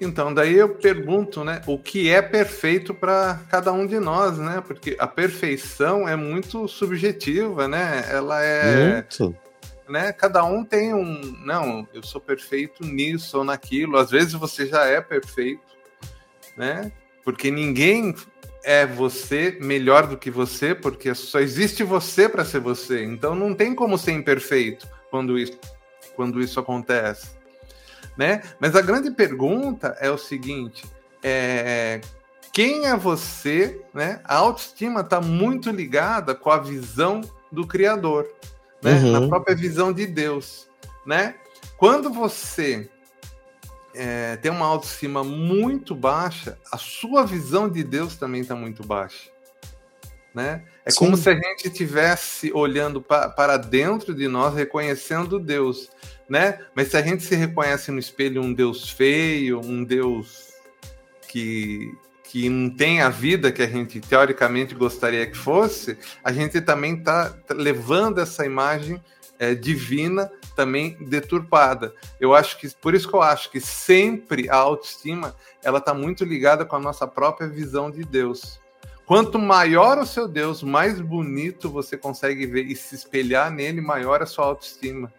Então, 0.00 0.32
daí 0.32 0.54
eu 0.54 0.68
pergunto, 0.68 1.42
né, 1.42 1.60
o 1.66 1.76
que 1.76 2.08
é 2.08 2.22
perfeito 2.22 2.94
para 2.94 3.40
cada 3.50 3.72
um 3.72 3.84
de 3.84 3.98
nós, 3.98 4.38
né? 4.38 4.62
Porque 4.64 4.96
a 4.96 5.08
perfeição 5.08 6.08
é 6.08 6.14
muito 6.14 6.68
subjetiva, 6.68 7.66
né? 7.66 8.06
Ela 8.08 8.40
é 8.40 8.92
muito. 8.92 9.36
Né? 9.88 10.12
Cada 10.12 10.44
um 10.44 10.64
tem 10.64 10.94
um, 10.94 11.36
não, 11.44 11.88
eu 11.92 12.02
sou 12.02 12.20
perfeito 12.20 12.84
nisso 12.86 13.38
ou 13.38 13.44
naquilo. 13.44 13.96
Às 13.96 14.10
vezes 14.10 14.34
você 14.34 14.66
já 14.66 14.84
é 14.84 15.00
perfeito, 15.00 15.62
né? 16.56 16.92
Porque 17.24 17.50
ninguém 17.50 18.14
é 18.62 18.86
você 18.86 19.58
melhor 19.60 20.06
do 20.06 20.16
que 20.16 20.30
você, 20.30 20.74
porque 20.74 21.12
só 21.14 21.40
existe 21.40 21.82
você 21.82 22.28
para 22.28 22.44
ser 22.44 22.60
você. 22.60 23.02
Então 23.02 23.34
não 23.34 23.52
tem 23.54 23.74
como 23.74 23.98
ser 23.98 24.12
imperfeito 24.12 24.86
quando 25.10 25.38
isso, 25.38 25.58
quando 26.14 26.40
isso 26.40 26.60
acontece 26.60 27.37
né? 28.18 28.42
Mas 28.58 28.74
a 28.74 28.82
grande 28.82 29.12
pergunta 29.12 29.96
é 30.00 30.10
o 30.10 30.18
seguinte: 30.18 30.84
é, 31.22 32.00
quem 32.52 32.86
é 32.86 32.96
você? 32.96 33.80
Né? 33.94 34.20
A 34.24 34.36
autoestima 34.36 35.00
está 35.00 35.20
muito 35.20 35.70
ligada 35.70 36.34
com 36.34 36.50
a 36.50 36.58
visão 36.58 37.20
do 37.50 37.64
Criador, 37.64 38.28
né? 38.82 38.94
Uhum. 38.94 39.12
Na 39.12 39.28
própria 39.28 39.54
visão 39.54 39.92
de 39.92 40.04
Deus, 40.06 40.68
né? 41.06 41.36
Quando 41.78 42.12
você 42.12 42.90
é, 43.94 44.36
tem 44.36 44.50
uma 44.50 44.66
autoestima 44.66 45.22
muito 45.22 45.94
baixa, 45.94 46.58
a 46.72 46.76
sua 46.76 47.24
visão 47.24 47.68
de 47.68 47.84
Deus 47.84 48.16
também 48.16 48.40
está 48.40 48.56
muito 48.56 48.84
baixa. 48.84 49.30
Né? 50.34 50.62
É 50.84 50.90
Sim. 50.90 50.98
como 50.98 51.16
se 51.16 51.28
a 51.28 51.34
gente 51.34 51.68
estivesse 51.68 52.52
olhando 52.52 53.00
pa 53.00 53.28
para 53.28 53.56
dentro 53.56 54.14
de 54.14 54.28
nós, 54.28 54.54
reconhecendo 54.54 55.38
Deus 55.38 55.90
né? 56.28 56.58
Mas 56.74 56.88
se 56.88 56.96
a 56.96 57.02
gente 57.02 57.22
se 57.22 57.34
reconhece 57.34 57.90
no 57.90 57.98
espelho 57.98 58.42
um 58.42 58.52
Deus 58.52 58.90
feio, 58.90 59.60
um 59.60 59.82
Deus 59.82 60.52
que, 61.26 61.94
que 62.24 62.48
não 62.48 62.70
tem 62.70 63.00
a 63.00 63.08
vida 63.08 63.50
que 63.50 63.62
a 63.62 63.66
gente 63.66 64.00
teoricamente 64.00 64.74
gostaria 64.74 65.26
que 65.26 65.36
fosse, 65.36 65.96
a 66.22 66.30
gente 66.30 66.60
também 66.60 66.98
está 66.98 67.34
levando 67.50 68.20
essa 68.20 68.44
imagem 68.44 69.02
é, 69.38 69.54
divina 69.54 70.30
também 70.54 70.96
deturpada. 71.00 71.94
Eu 72.20 72.34
acho 72.34 72.58
que 72.58 72.68
por 72.76 72.94
isso 72.94 73.08
que 73.08 73.14
eu 73.14 73.22
acho 73.22 73.50
que 73.50 73.60
sempre 73.60 74.50
a 74.50 74.56
autoestima 74.56 75.34
ela 75.62 75.78
está 75.78 75.94
muito 75.94 76.24
ligada 76.24 76.64
com 76.64 76.76
a 76.76 76.80
nossa 76.80 77.06
própria 77.06 77.48
visão 77.48 77.90
de 77.90 78.04
Deus. 78.04 78.60
Quanto 79.08 79.38
maior 79.38 79.96
o 79.96 80.04
seu 80.04 80.28
Deus, 80.28 80.62
mais 80.62 81.00
bonito 81.00 81.70
você 81.70 81.96
consegue 81.96 82.46
ver 82.46 82.66
e 82.66 82.76
se 82.76 82.94
espelhar 82.94 83.50
nele, 83.50 83.80
maior 83.80 84.22
a 84.22 84.26
sua 84.26 84.44
autoestima. 84.44 85.10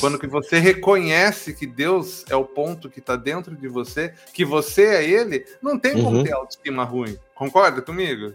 Quando 0.00 0.18
que 0.18 0.26
você 0.26 0.58
reconhece 0.58 1.54
que 1.54 1.66
Deus 1.66 2.26
é 2.28 2.36
o 2.36 2.44
ponto 2.44 2.90
que 2.90 2.98
está 2.98 3.16
dentro 3.16 3.56
de 3.56 3.66
você, 3.68 4.12
que 4.34 4.44
você 4.44 4.82
é 4.82 5.08
Ele, 5.08 5.46
não 5.62 5.78
tem 5.78 5.94
como 5.94 6.18
uhum. 6.18 6.24
ter 6.24 6.34
autoestima 6.34 6.84
ruim. 6.84 7.18
Concorda 7.34 7.80
comigo? 7.80 8.34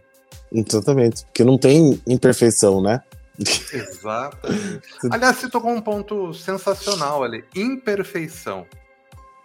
Exatamente, 0.52 1.26
porque 1.26 1.44
não 1.44 1.60
tem 1.60 2.02
imperfeição, 2.08 2.82
né? 2.82 3.04
Exatamente. 3.72 4.82
Aliás, 5.12 5.38
você 5.38 5.48
tocou 5.48 5.70
um 5.70 5.82
ponto 5.82 6.34
sensacional 6.34 7.24
ali, 7.24 7.46
imperfeição, 7.56 8.66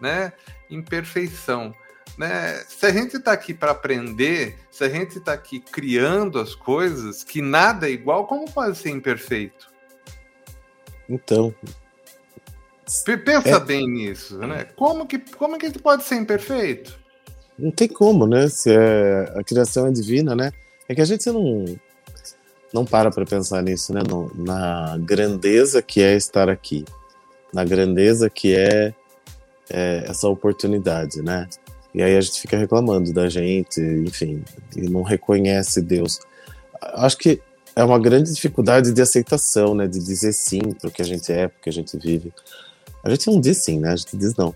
né? 0.00 0.32
Imperfeição. 0.70 1.74
Né? 2.16 2.62
Se 2.68 2.86
a 2.86 2.92
gente 2.92 3.16
está 3.16 3.32
aqui 3.32 3.54
para 3.54 3.72
aprender, 3.72 4.58
se 4.70 4.84
a 4.84 4.88
gente 4.88 5.18
está 5.18 5.32
aqui 5.32 5.60
criando 5.60 6.38
as 6.38 6.54
coisas, 6.54 7.24
que 7.24 7.40
nada 7.40 7.88
é 7.88 7.92
igual, 7.92 8.26
como 8.26 8.50
pode 8.50 8.76
ser 8.76 8.90
imperfeito? 8.90 9.70
Então. 11.08 11.54
Pensa 13.24 13.48
é... 13.48 13.60
bem 13.60 13.88
nisso, 13.88 14.38
né? 14.38 14.64
Como 14.76 15.06
que, 15.06 15.18
como 15.18 15.58
que 15.58 15.78
pode 15.78 16.04
ser 16.04 16.16
imperfeito? 16.16 16.98
Não 17.58 17.70
tem 17.70 17.88
como, 17.88 18.26
né? 18.26 18.48
Se 18.48 18.70
é, 18.70 19.32
a 19.36 19.44
criação 19.44 19.86
é 19.86 19.90
divina, 19.90 20.34
né? 20.34 20.52
É 20.88 20.94
que 20.94 21.00
a 21.00 21.04
gente 21.04 21.30
não, 21.30 21.64
não 22.72 22.84
para 22.84 23.10
para 23.10 23.24
pensar 23.24 23.62
nisso, 23.62 23.94
né? 23.94 24.02
No, 24.08 24.30
na 24.34 24.98
grandeza 24.98 25.80
que 25.80 26.02
é 26.02 26.14
estar 26.16 26.48
aqui, 26.48 26.84
na 27.52 27.64
grandeza 27.64 28.28
que 28.28 28.54
é, 28.54 28.94
é 29.70 30.04
essa 30.06 30.28
oportunidade, 30.28 31.22
né? 31.22 31.48
E 31.94 32.02
aí 32.02 32.16
a 32.16 32.20
gente 32.20 32.40
fica 32.40 32.56
reclamando 32.56 33.12
da 33.12 33.28
gente, 33.28 33.80
enfim, 33.80 34.42
e 34.76 34.82
não 34.82 35.02
reconhece 35.02 35.80
Deus. 35.80 36.20
Acho 36.80 37.18
que 37.18 37.40
é 37.76 37.84
uma 37.84 37.98
grande 37.98 38.32
dificuldade 38.32 38.92
de 38.92 39.02
aceitação, 39.02 39.74
né? 39.74 39.86
De 39.86 39.98
dizer 39.98 40.32
sim 40.32 40.60
para 40.72 40.88
o 40.88 40.90
que 40.90 41.02
a 41.02 41.04
gente 41.04 41.30
é, 41.32 41.48
para 41.48 41.58
o 41.58 41.62
que 41.62 41.68
a 41.68 41.72
gente 41.72 41.96
vive. 41.98 42.32
A 43.02 43.10
gente 43.10 43.26
não 43.26 43.40
diz 43.40 43.58
sim, 43.58 43.78
né? 43.78 43.92
A 43.92 43.96
gente 43.96 44.16
diz 44.16 44.34
não. 44.36 44.54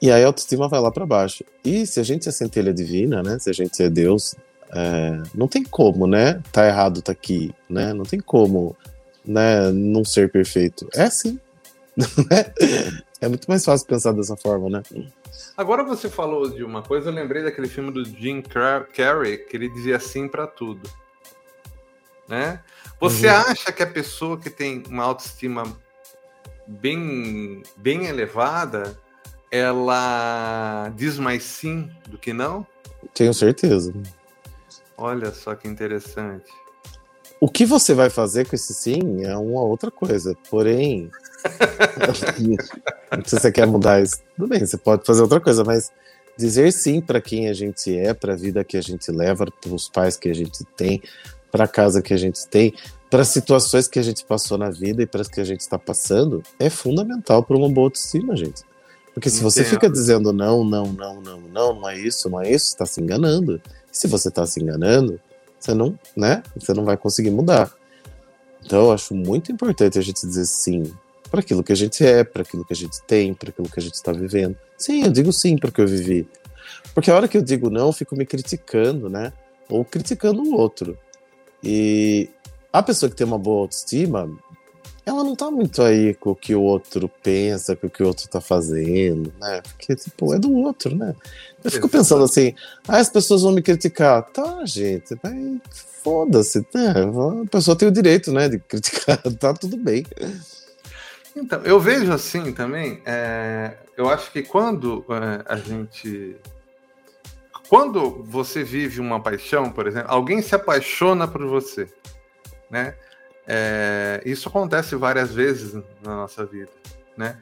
E 0.00 0.10
aí 0.10 0.22
a 0.22 0.26
autoestima 0.26 0.68
vai 0.68 0.80
lá 0.80 0.90
para 0.90 1.04
baixo. 1.04 1.44
E 1.64 1.86
se 1.86 2.00
a 2.00 2.02
gente 2.02 2.28
é 2.28 2.32
centelha 2.32 2.72
divina, 2.72 3.22
né? 3.22 3.38
Se 3.38 3.50
a 3.50 3.52
gente 3.52 3.82
é 3.82 3.88
Deus, 3.88 4.34
é, 4.72 5.22
não 5.34 5.46
tem 5.46 5.62
como, 5.62 6.06
né? 6.06 6.40
Tá 6.52 6.66
errado, 6.66 7.02
tá 7.02 7.12
aqui, 7.12 7.54
né? 7.68 7.92
Não 7.92 8.04
tem 8.04 8.20
como, 8.20 8.76
né? 9.24 9.70
Não 9.70 10.04
ser 10.04 10.30
perfeito. 10.30 10.88
É. 10.94 11.04
Né? 11.04 12.46
é 13.20 13.28
muito 13.28 13.46
mais 13.46 13.64
fácil 13.64 13.86
pensar 13.86 14.12
dessa 14.12 14.36
forma, 14.36 14.70
né? 14.70 14.82
Agora 15.56 15.82
você 15.82 16.08
falou 16.08 16.48
de 16.48 16.64
uma 16.64 16.82
coisa, 16.82 17.10
eu 17.10 17.14
lembrei 17.14 17.42
daquele 17.42 17.68
filme 17.68 17.90
do 17.90 18.04
Jim 18.04 18.42
Carrey, 18.42 19.38
que 19.38 19.56
ele 19.56 19.68
dizia 19.68 19.98
sim 20.00 20.28
para 20.28 20.46
tudo. 20.46 20.88
Né? 22.28 22.60
Você 23.00 23.26
uhum. 23.26 23.34
acha 23.34 23.72
que 23.72 23.82
a 23.82 23.86
pessoa 23.86 24.38
que 24.38 24.50
tem 24.50 24.82
uma 24.88 25.04
autoestima 25.04 25.64
bem, 26.66 27.62
bem 27.76 28.06
elevada, 28.06 28.98
ela 29.50 30.92
diz 30.96 31.18
mais 31.18 31.42
sim 31.42 31.90
do 32.08 32.16
que 32.16 32.32
não? 32.32 32.66
Tenho 33.14 33.34
certeza. 33.34 33.92
Olha 34.96 35.32
só 35.32 35.54
que 35.54 35.66
interessante. 35.66 36.50
O 37.40 37.48
que 37.48 37.64
você 37.64 37.94
vai 37.94 38.10
fazer 38.10 38.46
com 38.46 38.54
esse 38.54 38.74
sim 38.74 39.24
é 39.24 39.36
uma 39.36 39.62
outra 39.62 39.90
coisa. 39.90 40.36
Porém, 40.50 41.10
se 43.24 43.38
você 43.38 43.52
quer 43.52 43.66
mudar 43.66 44.02
isso, 44.02 44.18
tudo 44.36 44.48
bem, 44.48 44.64
você 44.64 44.76
pode 44.76 45.04
fazer 45.04 45.22
outra 45.22 45.40
coisa, 45.40 45.64
mas 45.64 45.90
dizer 46.36 46.72
sim 46.72 47.00
para 47.00 47.20
quem 47.20 47.48
a 47.48 47.52
gente 47.52 47.96
é, 47.96 48.14
para 48.14 48.32
a 48.32 48.36
vida 48.36 48.64
que 48.64 48.76
a 48.76 48.82
gente 48.82 49.10
leva, 49.10 49.46
para 49.46 49.74
os 49.74 49.88
pais 49.88 50.16
que 50.16 50.28
a 50.28 50.34
gente 50.34 50.64
tem, 50.76 51.02
para 51.50 51.64
a 51.64 51.68
casa 51.68 52.00
que 52.00 52.14
a 52.14 52.16
gente 52.16 52.46
tem, 52.46 52.74
para 53.10 53.22
as 53.22 53.28
situações 53.28 53.88
que 53.88 53.98
a 53.98 54.02
gente 54.02 54.24
passou 54.24 54.56
na 54.56 54.70
vida 54.70 55.02
e 55.02 55.06
para 55.06 55.20
as 55.20 55.28
que 55.28 55.40
a 55.40 55.44
gente 55.44 55.60
está 55.60 55.78
passando, 55.78 56.42
é 56.58 56.70
fundamental 56.70 57.42
para 57.42 57.56
uma 57.56 57.68
boa 57.68 57.88
autoestima, 57.88 58.36
gente. 58.36 58.62
Porque 59.12 59.28
se 59.28 59.42
você 59.42 59.64
fica 59.64 59.90
dizendo 59.90 60.32
não, 60.32 60.64
não, 60.64 60.86
não, 60.92 61.20
não, 61.20 61.40
não, 61.40 61.74
não 61.74 61.88
é 61.88 61.98
isso, 61.98 62.30
não 62.30 62.40
é 62.40 62.50
isso, 62.50 62.66
está 62.66 62.86
se 62.86 63.00
enganando. 63.00 63.60
E 63.92 63.96
se 63.96 64.06
você 64.06 64.28
está 64.28 64.46
se 64.46 64.62
enganando, 64.62 65.20
você 65.58 65.74
não, 65.74 65.98
né? 66.16 66.42
Você 66.56 66.72
não 66.72 66.84
vai 66.84 66.96
conseguir 66.96 67.30
mudar. 67.30 67.70
Então, 68.64 68.84
eu 68.84 68.92
acho 68.92 69.14
muito 69.14 69.50
importante 69.50 69.98
a 69.98 70.02
gente 70.02 70.26
dizer 70.26 70.46
sim 70.46 70.84
para 71.30 71.40
aquilo 71.40 71.62
que 71.62 71.72
a 71.72 71.76
gente 71.76 72.04
é, 72.04 72.24
para 72.24 72.42
aquilo 72.42 72.64
que 72.64 72.72
a 72.72 72.76
gente 72.76 73.00
tem, 73.06 73.32
para 73.32 73.50
aquilo 73.50 73.68
que 73.68 73.78
a 73.78 73.82
gente 73.82 73.94
está 73.94 74.12
vivendo. 74.12 74.56
Sim, 74.76 75.04
eu 75.04 75.12
digo 75.12 75.32
sim 75.32 75.56
para 75.56 75.70
o 75.70 75.72
que 75.72 75.80
eu 75.80 75.86
vivi. 75.86 76.26
Porque 76.94 77.10
a 77.10 77.14
hora 77.14 77.28
que 77.28 77.36
eu 77.36 77.42
digo 77.42 77.70
não, 77.70 77.86
eu 77.86 77.92
fico 77.92 78.16
me 78.16 78.26
criticando, 78.26 79.08
né? 79.08 79.32
Ou 79.68 79.84
criticando 79.84 80.42
o 80.42 80.54
outro. 80.54 80.98
E 81.62 82.28
a 82.72 82.82
pessoa 82.82 83.08
que 83.08 83.16
tem 83.16 83.26
uma 83.26 83.38
boa 83.38 83.62
autoestima, 83.62 84.28
ela 85.04 85.24
não 85.24 85.34
tá 85.34 85.50
muito 85.50 85.82
aí 85.82 86.14
com 86.14 86.30
o 86.30 86.34
que 86.34 86.54
o 86.54 86.62
outro 86.62 87.10
pensa, 87.22 87.74
com 87.76 87.86
o 87.86 87.90
que 87.90 88.02
o 88.02 88.06
outro 88.06 88.28
tá 88.28 88.40
fazendo, 88.40 89.32
né? 89.40 89.60
Porque, 89.62 89.94
tipo, 89.96 90.34
é 90.34 90.38
do 90.38 90.52
outro, 90.52 90.94
né? 90.94 91.14
Eu 91.62 91.70
fico 91.70 91.88
pensando 91.88 92.24
assim, 92.24 92.54
ah, 92.86 92.98
as 92.98 93.10
pessoas 93.10 93.42
vão 93.42 93.52
me 93.52 93.62
criticar. 93.62 94.22
Tá, 94.30 94.64
gente, 94.64 95.16
mas 95.22 95.60
foda-se, 96.02 96.64
né? 96.74 96.94
A 97.42 97.48
pessoa 97.48 97.76
tem 97.76 97.88
o 97.88 97.92
direito, 97.92 98.32
né, 98.32 98.48
de 98.48 98.58
criticar, 98.58 99.18
tá 99.38 99.54
tudo 99.54 99.76
bem. 99.76 100.04
Então, 101.36 101.62
eu 101.62 101.78
vejo 101.78 102.12
assim 102.12 102.52
também, 102.52 103.00
é, 103.04 103.76
eu 103.96 104.08
acho 104.08 104.30
que 104.32 104.42
quando 104.42 105.04
é, 105.10 105.44
a 105.46 105.56
gente. 105.56 106.36
Quando 107.68 108.24
você 108.24 108.64
vive 108.64 109.00
uma 109.00 109.22
paixão, 109.22 109.70
por 109.70 109.86
exemplo, 109.86 110.10
alguém 110.10 110.42
se 110.42 110.54
apaixona 110.54 111.28
por 111.28 111.46
você, 111.46 111.88
né? 112.68 112.96
É, 113.46 114.20
isso 114.24 114.48
acontece 114.48 114.96
várias 114.96 115.32
vezes 115.32 115.74
na 116.02 116.16
nossa 116.16 116.44
vida, 116.44 116.70
né? 117.16 117.38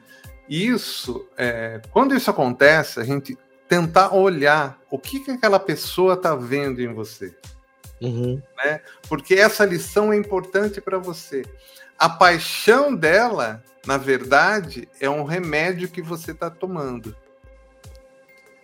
E 0.47 0.67
isso, 0.67 1.27
é, 1.37 1.81
quando 1.91 2.15
isso 2.15 2.29
acontece, 2.29 2.99
a 2.99 3.03
gente 3.03 3.37
tentar 3.67 4.15
olhar 4.15 4.79
o 4.89 4.97
que, 4.97 5.19
que 5.19 5.31
aquela 5.31 5.59
pessoa 5.59 6.15
está 6.15 6.35
vendo 6.35 6.81
em 6.81 6.91
você, 6.91 7.35
uhum. 8.01 8.41
né? 8.57 8.81
Porque 9.07 9.35
essa 9.35 9.65
lição 9.65 10.11
é 10.11 10.15
importante 10.15 10.81
para 10.81 10.97
você. 10.97 11.43
A 11.99 12.07
paixão 12.09 12.95
dela 12.95 13.61
na 13.85 13.97
verdade, 13.97 14.87
é 14.99 15.09
um 15.09 15.23
remédio 15.23 15.89
que 15.89 16.01
você 16.01 16.31
está 16.31 16.49
tomando. 16.49 17.15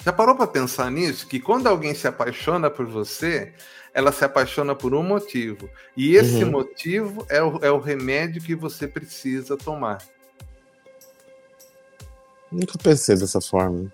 Já 0.04 0.14
parou 0.14 0.36
para 0.36 0.46
pensar 0.46 0.92
nisso? 0.92 1.28
Que 1.28 1.40
quando 1.40 1.68
alguém 1.68 1.96
se 1.96 2.08
apaixona 2.08 2.70
por 2.70 2.86
você, 2.86 3.54
ela 3.92 4.12
se 4.12 4.24
apaixona 4.24 4.76
por 4.76 4.94
um 4.94 5.02
motivo. 5.02 5.68
E 5.98 6.16
esse 6.16 6.44
uhum. 6.44 6.52
motivo 6.52 7.26
é 7.28 7.42
o, 7.42 7.58
é 7.64 7.72
o 7.72 7.80
remédio 7.80 8.42
que 8.42 8.54
você 8.54 8.88
precisa 8.88 9.58
tomar. 9.58 9.98
Nunca 12.52 12.78
pensei 12.78 13.18
dessa 13.18 13.42
forma. 13.42 13.92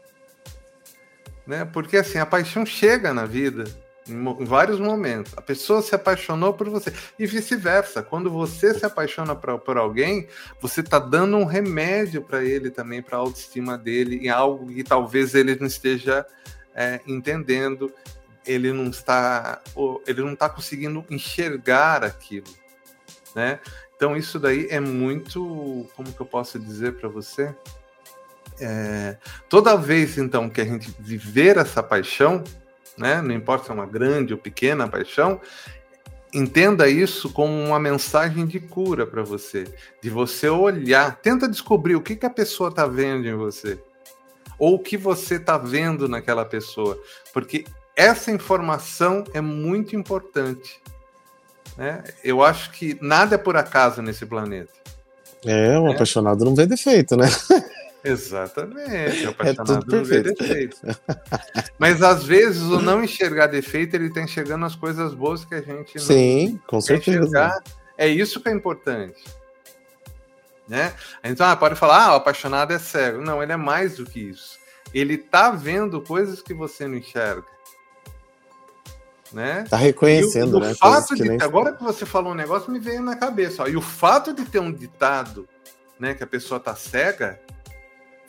Né? 1.47 1.63
Porque 1.63 1.95
assim, 1.95 2.17
a 2.17 2.25
paixão 2.25 2.65
chega 2.65 3.13
na 3.13 3.25
vida 3.25 3.63
em 4.11 4.45
vários 4.45 4.79
momentos. 4.79 5.33
A 5.35 5.41
pessoa 5.41 5.81
se 5.81 5.95
apaixonou 5.95 6.53
por 6.53 6.69
você. 6.69 6.93
E 7.17 7.25
vice-versa. 7.25 8.03
Quando 8.03 8.29
você 8.29 8.73
se 8.73 8.85
apaixona 8.85 9.35
por, 9.35 9.59
por 9.59 9.77
alguém, 9.77 10.27
você 10.59 10.81
está 10.81 10.99
dando 10.99 11.37
um 11.37 11.45
remédio 11.45 12.21
para 12.21 12.43
ele 12.43 12.69
também, 12.69 13.01
para 13.01 13.17
a 13.17 13.19
autoestima 13.19 13.77
dele, 13.77 14.17
em 14.17 14.29
algo 14.29 14.67
que 14.67 14.83
talvez 14.83 15.33
ele 15.33 15.55
não 15.55 15.67
esteja 15.67 16.25
é, 16.75 16.99
entendendo. 17.07 17.91
Ele 18.45 18.73
não 18.73 18.89
está, 18.89 19.61
ele 20.07 20.21
não 20.21 20.33
está 20.33 20.49
conseguindo 20.49 21.05
enxergar 21.11 22.03
aquilo, 22.03 22.47
né? 23.35 23.59
Então 23.95 24.17
isso 24.17 24.39
daí 24.39 24.65
é 24.71 24.79
muito, 24.79 25.87
como 25.95 26.11
que 26.11 26.19
eu 26.19 26.25
posso 26.25 26.57
dizer 26.57 26.93
para 26.93 27.07
você? 27.07 27.53
É, 28.59 29.15
toda 29.47 29.75
vez 29.75 30.17
então 30.17 30.49
que 30.49 30.59
a 30.59 30.65
gente 30.65 30.91
viver 30.99 31.57
essa 31.57 31.83
paixão, 31.83 32.43
né? 32.97 33.21
não 33.21 33.33
importa 33.33 33.65
se 33.65 33.71
é 33.71 33.73
uma 33.73 33.85
grande 33.85 34.33
ou 34.33 34.39
pequena 34.39 34.87
paixão, 34.87 35.39
entenda 36.33 36.89
isso 36.89 37.29
como 37.31 37.51
uma 37.51 37.79
mensagem 37.79 38.45
de 38.45 38.59
cura 38.59 39.05
para 39.05 39.23
você, 39.23 39.65
de 40.01 40.09
você 40.09 40.49
olhar, 40.49 41.17
tenta 41.17 41.47
descobrir 41.47 41.95
o 41.95 42.01
que, 42.01 42.15
que 42.15 42.25
a 42.25 42.29
pessoa 42.29 42.69
está 42.69 42.85
vendo 42.85 43.27
em 43.27 43.35
você, 43.35 43.79
ou 44.57 44.75
o 44.75 44.79
que 44.79 44.97
você 44.97 45.35
está 45.35 45.57
vendo 45.57 46.07
naquela 46.07 46.45
pessoa, 46.45 46.97
porque 47.33 47.65
essa 47.95 48.31
informação 48.31 49.23
é 49.33 49.41
muito 49.41 49.95
importante. 49.95 50.81
Né? 51.77 52.03
Eu 52.23 52.43
acho 52.43 52.71
que 52.71 52.97
nada 53.01 53.35
é 53.35 53.37
por 53.37 53.57
acaso 53.57 54.01
nesse 54.01 54.25
planeta. 54.25 54.71
É, 55.45 55.77
um 55.79 55.87
é. 55.87 55.93
apaixonado 55.93 56.45
não 56.45 56.55
vê 56.55 56.65
defeito, 56.65 57.15
né? 57.17 57.27
Exatamente, 58.03 59.27
o 59.27 59.29
apaixonado 59.29 59.93
é 59.93 59.97
não 59.97 60.03
vê 60.03 60.23
defeito. 60.23 60.77
Mas 61.77 62.01
às 62.01 62.23
vezes 62.23 62.63
o 62.63 62.81
não 62.81 63.03
enxergar 63.03 63.47
defeito, 63.47 63.95
ele 63.95 64.07
está 64.07 64.21
enxergando 64.21 64.65
as 64.65 64.75
coisas 64.75 65.13
boas 65.13 65.45
que 65.45 65.53
a 65.53 65.61
gente 65.61 65.97
não 65.97 66.03
Sim, 66.03 66.59
com 66.65 66.81
certeza. 66.81 67.19
Enxergar. 67.19 67.63
É 67.97 68.07
isso 68.07 68.41
que 68.41 68.49
é 68.49 68.51
importante. 68.51 69.23
Né? 70.67 70.93
Então, 71.23 71.45
ah, 71.45 71.55
pode 71.55 71.75
falar, 71.75 72.05
ah, 72.05 72.13
o 72.13 72.15
apaixonado 72.15 72.71
é 72.71 72.79
cego. 72.79 73.21
Não, 73.21 73.43
ele 73.43 73.51
é 73.51 73.57
mais 73.57 73.97
do 73.97 74.05
que 74.05 74.19
isso. 74.19 74.57
Ele 74.93 75.17
tá 75.17 75.51
vendo 75.51 76.01
coisas 76.01 76.41
que 76.41 76.53
você 76.53 76.87
não 76.87 76.95
enxerga. 76.95 77.45
Né? 79.31 79.65
Tá 79.69 79.77
reconhecendo, 79.77 80.57
o, 80.57 80.59
né? 80.59 80.73
Fato 80.73 81.13
de, 81.15 81.23
nem... 81.23 81.41
Agora 81.41 81.73
que 81.73 81.83
você 81.83 82.05
falou 82.05 82.31
um 82.31 82.35
negócio, 82.35 82.71
me 82.71 82.79
veio 82.79 83.01
na 83.01 83.15
cabeça. 83.15 83.63
Ó, 83.63 83.67
e 83.67 83.77
o 83.77 83.81
fato 83.81 84.33
de 84.33 84.45
ter 84.45 84.59
um 84.59 84.71
ditado, 84.71 85.47
né, 85.99 86.13
que 86.13 86.23
a 86.23 86.27
pessoa 86.27 86.59
tá 86.59 86.75
cega, 86.75 87.39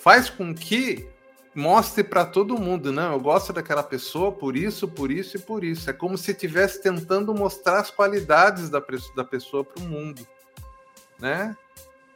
faz 0.03 0.29
com 0.29 0.53
que 0.53 1.09
mostre 1.55 2.03
para 2.03 2.25
todo 2.25 2.59
mundo, 2.59 2.91
não, 2.91 3.13
eu 3.13 3.21
gosto 3.21 3.53
daquela 3.53 3.85
pessoa 3.85 4.33
por 4.33 4.57
isso, 4.57 4.89
por 4.89 5.13
isso 5.13 5.37
e 5.37 5.41
por 5.41 5.63
isso. 5.63 5.89
É 5.89 5.93
como 5.93 6.19
se 6.19 6.33
estivesse 6.33 6.83
tentando 6.83 7.33
mostrar 7.33 7.79
as 7.79 7.91
qualidades 7.91 8.69
da, 8.69 8.83
da 9.15 9.25
pessoa 9.25 9.63
para 9.63 9.81
o 9.81 9.87
mundo, 9.87 10.27
né? 11.21 11.57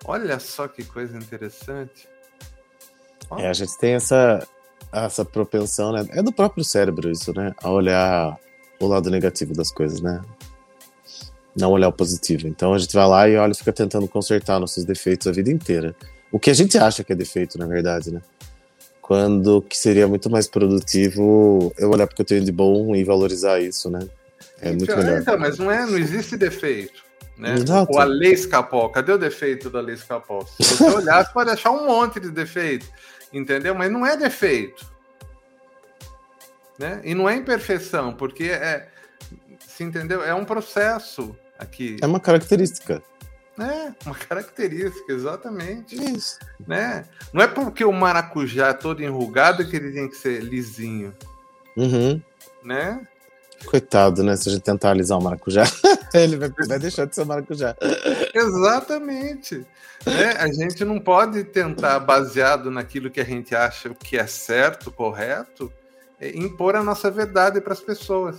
Olha 0.04 0.40
só 0.40 0.66
que 0.66 0.84
coisa 0.84 1.16
interessante. 1.16 2.08
É, 3.38 3.48
a 3.48 3.52
gente 3.52 3.78
tem 3.78 3.94
essa 3.94 4.46
essa 4.92 5.24
propensão, 5.24 5.92
né? 5.92 6.06
É 6.10 6.22
do 6.22 6.32
próprio 6.32 6.64
cérebro 6.64 7.10
isso, 7.10 7.32
né? 7.34 7.54
A 7.62 7.70
olhar 7.70 8.36
o 8.80 8.86
lado 8.86 9.10
negativo 9.10 9.52
das 9.52 9.70
coisas, 9.70 10.00
né? 10.00 10.22
Não 11.56 11.70
olhar 11.70 11.88
o 11.88 11.92
positivo. 11.92 12.48
Então 12.48 12.74
a 12.74 12.78
gente 12.78 12.94
vai 12.94 13.06
lá 13.06 13.28
e 13.28 13.36
olha, 13.36 13.54
fica 13.54 13.72
tentando 13.72 14.08
consertar 14.08 14.58
nossos 14.58 14.84
defeitos 14.84 15.26
a 15.26 15.32
vida 15.32 15.50
inteira. 15.50 15.94
O 16.36 16.38
que 16.38 16.50
a 16.50 16.54
gente 16.54 16.76
acha 16.76 17.02
que 17.02 17.14
é 17.14 17.16
defeito, 17.16 17.58
na 17.58 17.64
verdade, 17.64 18.12
né? 18.12 18.20
Quando 19.00 19.62
que 19.62 19.74
seria 19.74 20.06
muito 20.06 20.28
mais 20.28 20.46
produtivo 20.46 21.72
eu 21.78 21.88
olhar 21.88 22.06
porque 22.06 22.20
eu 22.20 22.26
tenho 22.26 22.44
de 22.44 22.52
bom 22.52 22.94
e 22.94 23.02
valorizar 23.04 23.58
isso, 23.58 23.88
né? 23.88 24.06
É 24.60 24.68
muito 24.68 24.84
então, 24.84 24.98
melhor. 24.98 25.20
Então, 25.22 25.38
mas 25.38 25.56
não 25.56 25.70
é, 25.70 25.86
não 25.86 25.96
existe 25.96 26.36
defeito. 26.36 27.02
Né? 27.38 27.54
Exato. 27.54 27.90
O 27.90 27.98
Ale 27.98 28.34
Escapol, 28.34 28.90
cadê 28.90 29.12
o 29.12 29.16
defeito 29.16 29.70
do 29.70 29.78
Ale 29.78 29.94
Escapol? 29.94 30.46
Se 30.60 30.76
você 30.76 30.90
olhar, 30.90 31.24
você 31.24 31.32
pode 31.32 31.48
achar 31.48 31.70
um 31.70 31.86
monte 31.86 32.20
de 32.20 32.30
defeito, 32.30 32.86
entendeu? 33.32 33.74
Mas 33.74 33.90
não 33.90 34.04
é 34.04 34.14
defeito. 34.14 34.86
Né? 36.78 37.00
E 37.02 37.14
não 37.14 37.26
é 37.26 37.34
imperfeição, 37.34 38.12
porque 38.12 38.44
é, 38.44 38.88
se 39.66 39.82
entendeu? 39.82 40.22
É 40.22 40.34
um 40.34 40.44
processo 40.44 41.34
aqui. 41.58 41.96
É 42.02 42.06
uma 42.06 42.20
característica. 42.20 43.02
É, 43.58 43.92
uma 44.04 44.14
característica, 44.14 45.12
exatamente. 45.12 45.96
Isso. 45.96 46.38
Né? 46.66 47.04
Não 47.32 47.42
é 47.42 47.46
porque 47.46 47.84
o 47.84 47.92
maracujá 47.92 48.68
é 48.68 48.72
todo 48.74 49.02
enrugado 49.02 49.66
que 49.66 49.76
ele 49.76 49.92
tem 49.92 50.08
que 50.08 50.16
ser 50.16 50.42
lisinho. 50.42 51.14
Uhum. 51.76 52.20
Né? 52.62 53.06
Coitado, 53.64 54.22
né? 54.22 54.36
Se 54.36 54.48
a 54.48 54.52
gente 54.52 54.62
tentar 54.62 54.90
alisar 54.90 55.18
o 55.18 55.22
maracujá, 55.22 55.64
ele 56.12 56.36
vai, 56.36 56.50
vai 56.68 56.78
deixar 56.78 57.06
de 57.06 57.14
ser 57.14 57.24
maracujá. 57.24 57.74
Exatamente. 58.34 59.66
Né? 60.04 60.32
A 60.38 60.46
gente 60.48 60.84
não 60.84 61.00
pode 61.00 61.42
tentar, 61.44 61.98
baseado 61.98 62.70
naquilo 62.70 63.10
que 63.10 63.20
a 63.20 63.24
gente 63.24 63.54
acha 63.54 63.90
que 63.94 64.18
é 64.18 64.26
certo, 64.26 64.92
correto, 64.92 65.72
é, 66.20 66.36
impor 66.36 66.76
a 66.76 66.82
nossa 66.82 67.10
verdade 67.10 67.60
para 67.60 67.72
as 67.72 67.80
pessoas. 67.80 68.36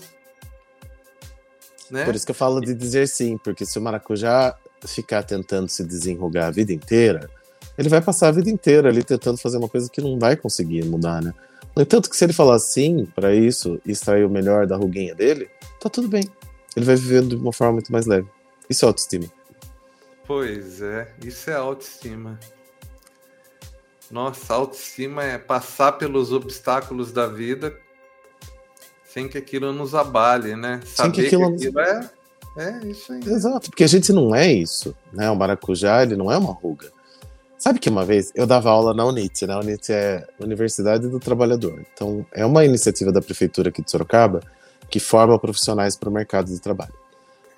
Né? 1.89 2.05
Por 2.05 2.15
isso 2.15 2.25
que 2.25 2.31
eu 2.31 2.35
falo 2.35 2.61
de 2.61 2.73
dizer 2.73 3.07
sim, 3.07 3.37
porque 3.37 3.65
se 3.65 3.79
o 3.79 3.81
maracujá 3.81 4.55
ficar 4.85 5.23
tentando 5.23 5.69
se 5.69 5.83
desenrugar 5.83 6.47
a 6.47 6.51
vida 6.51 6.73
inteira, 6.73 7.29
ele 7.77 7.89
vai 7.89 8.01
passar 8.01 8.29
a 8.29 8.31
vida 8.31 8.49
inteira 8.49 8.89
ali 8.89 9.03
tentando 9.03 9.37
fazer 9.37 9.57
uma 9.57 9.69
coisa 9.69 9.89
que 9.89 10.01
não 10.01 10.19
vai 10.19 10.35
conseguir 10.35 10.83
mudar, 10.85 11.21
né? 11.21 11.33
No 11.75 11.83
entanto, 11.83 12.09
que 12.09 12.17
se 12.17 12.25
ele 12.25 12.33
falar 12.33 12.57
sim 12.59 13.05
para 13.15 13.35
isso 13.35 13.79
e 13.85 13.91
extrair 13.91 14.25
o 14.25 14.29
melhor 14.29 14.65
da 14.65 14.75
ruguinha 14.75 15.13
dele, 15.13 15.47
tá 15.79 15.89
tudo 15.89 16.07
bem. 16.07 16.23
Ele 16.75 16.85
vai 16.85 16.95
vivendo 16.95 17.29
de 17.29 17.35
uma 17.35 17.53
forma 17.53 17.73
muito 17.73 17.91
mais 17.91 18.05
leve. 18.05 18.27
Isso 18.69 18.83
é 18.83 18.87
autoestima. 18.87 19.25
Pois 20.25 20.81
é, 20.81 21.13
isso 21.23 21.49
é 21.49 21.53
autoestima. 21.53 22.39
Nossa, 24.09 24.53
autoestima 24.53 25.23
é 25.23 25.37
passar 25.37 25.93
pelos 25.93 26.31
obstáculos 26.31 27.11
da 27.11 27.27
vida 27.27 27.77
sem 29.03 29.27
que 29.27 29.37
aquilo 29.37 29.71
nos 29.71 29.95
abale, 29.95 30.55
né? 30.55 30.81
Saber 30.85 30.95
sem 30.95 31.11
que 31.11 31.25
aquilo, 31.27 31.57
que 31.57 31.67
aquilo 31.67 31.79
é, 31.79 32.09
é 32.57 32.87
isso 32.87 33.13
aí. 33.13 33.19
Exato, 33.19 33.69
porque 33.69 33.83
a 33.83 33.87
gente 33.87 34.11
não 34.11 34.35
é 34.35 34.51
isso, 34.51 34.95
né? 35.13 35.29
O 35.29 35.35
maracujá, 35.35 36.03
ele 36.03 36.15
não 36.15 36.31
é 36.31 36.37
uma 36.37 36.51
ruga. 36.51 36.91
Sabe 37.57 37.79
que 37.79 37.89
uma 37.89 38.05
vez 38.05 38.31
eu 38.35 38.45
dava 38.45 38.69
aula 38.69 38.93
na 38.93 39.03
UNIT, 39.05 39.47
né? 39.47 39.53
A 39.53 39.59
UNIT 39.59 39.91
é 39.91 40.25
Universidade 40.39 41.07
do 41.07 41.19
Trabalhador. 41.19 41.83
Então, 41.93 42.25
é 42.31 42.45
uma 42.45 42.63
iniciativa 42.63 43.11
da 43.11 43.21
prefeitura 43.21 43.69
aqui 43.69 43.81
de 43.81 43.89
Sorocaba 43.89 44.41
que 44.89 44.99
forma 44.99 45.37
profissionais 45.39 45.95
para 45.95 46.09
o 46.09 46.11
mercado 46.11 46.47
de 46.47 46.59
trabalho. 46.59 46.93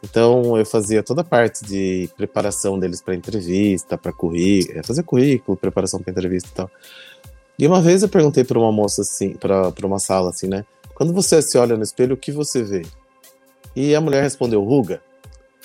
Então, 0.02 0.58
eu 0.58 0.66
fazia 0.66 1.04
toda 1.04 1.22
a 1.22 1.24
parte 1.24 1.66
de 1.66 2.10
preparação 2.16 2.80
deles 2.80 3.02
para 3.02 3.14
entrevista, 3.14 3.98
para 3.98 4.14
currículo, 4.14 4.80
é, 4.80 4.84
fazer 4.84 5.04
currículo, 5.04 5.58
preparação 5.58 6.00
para 6.00 6.12
entrevista 6.12 6.50
e 6.50 6.56
tal. 6.56 6.72
E 7.58 7.68
uma 7.68 7.82
vez 7.82 8.02
eu 8.02 8.10
perguntei 8.10 8.46
para 8.46 8.58
uma 8.58 8.72
moça 8.72 9.02
assim, 9.02 9.34
para 9.34 9.86
uma 9.86 10.00
sala 10.00 10.30
assim, 10.30 10.48
né? 10.48 10.66
Quando 10.96 11.14
você 11.14 11.42
se 11.42 11.58
olha 11.58 11.76
no 11.76 11.84
espelho, 11.84 12.14
o 12.14 12.18
que 12.18 12.32
você 12.32 12.64
vê? 12.64 12.84
E 13.80 13.96
a 13.96 14.02
mulher 14.02 14.22
respondeu, 14.22 14.62
ruga. 14.62 15.02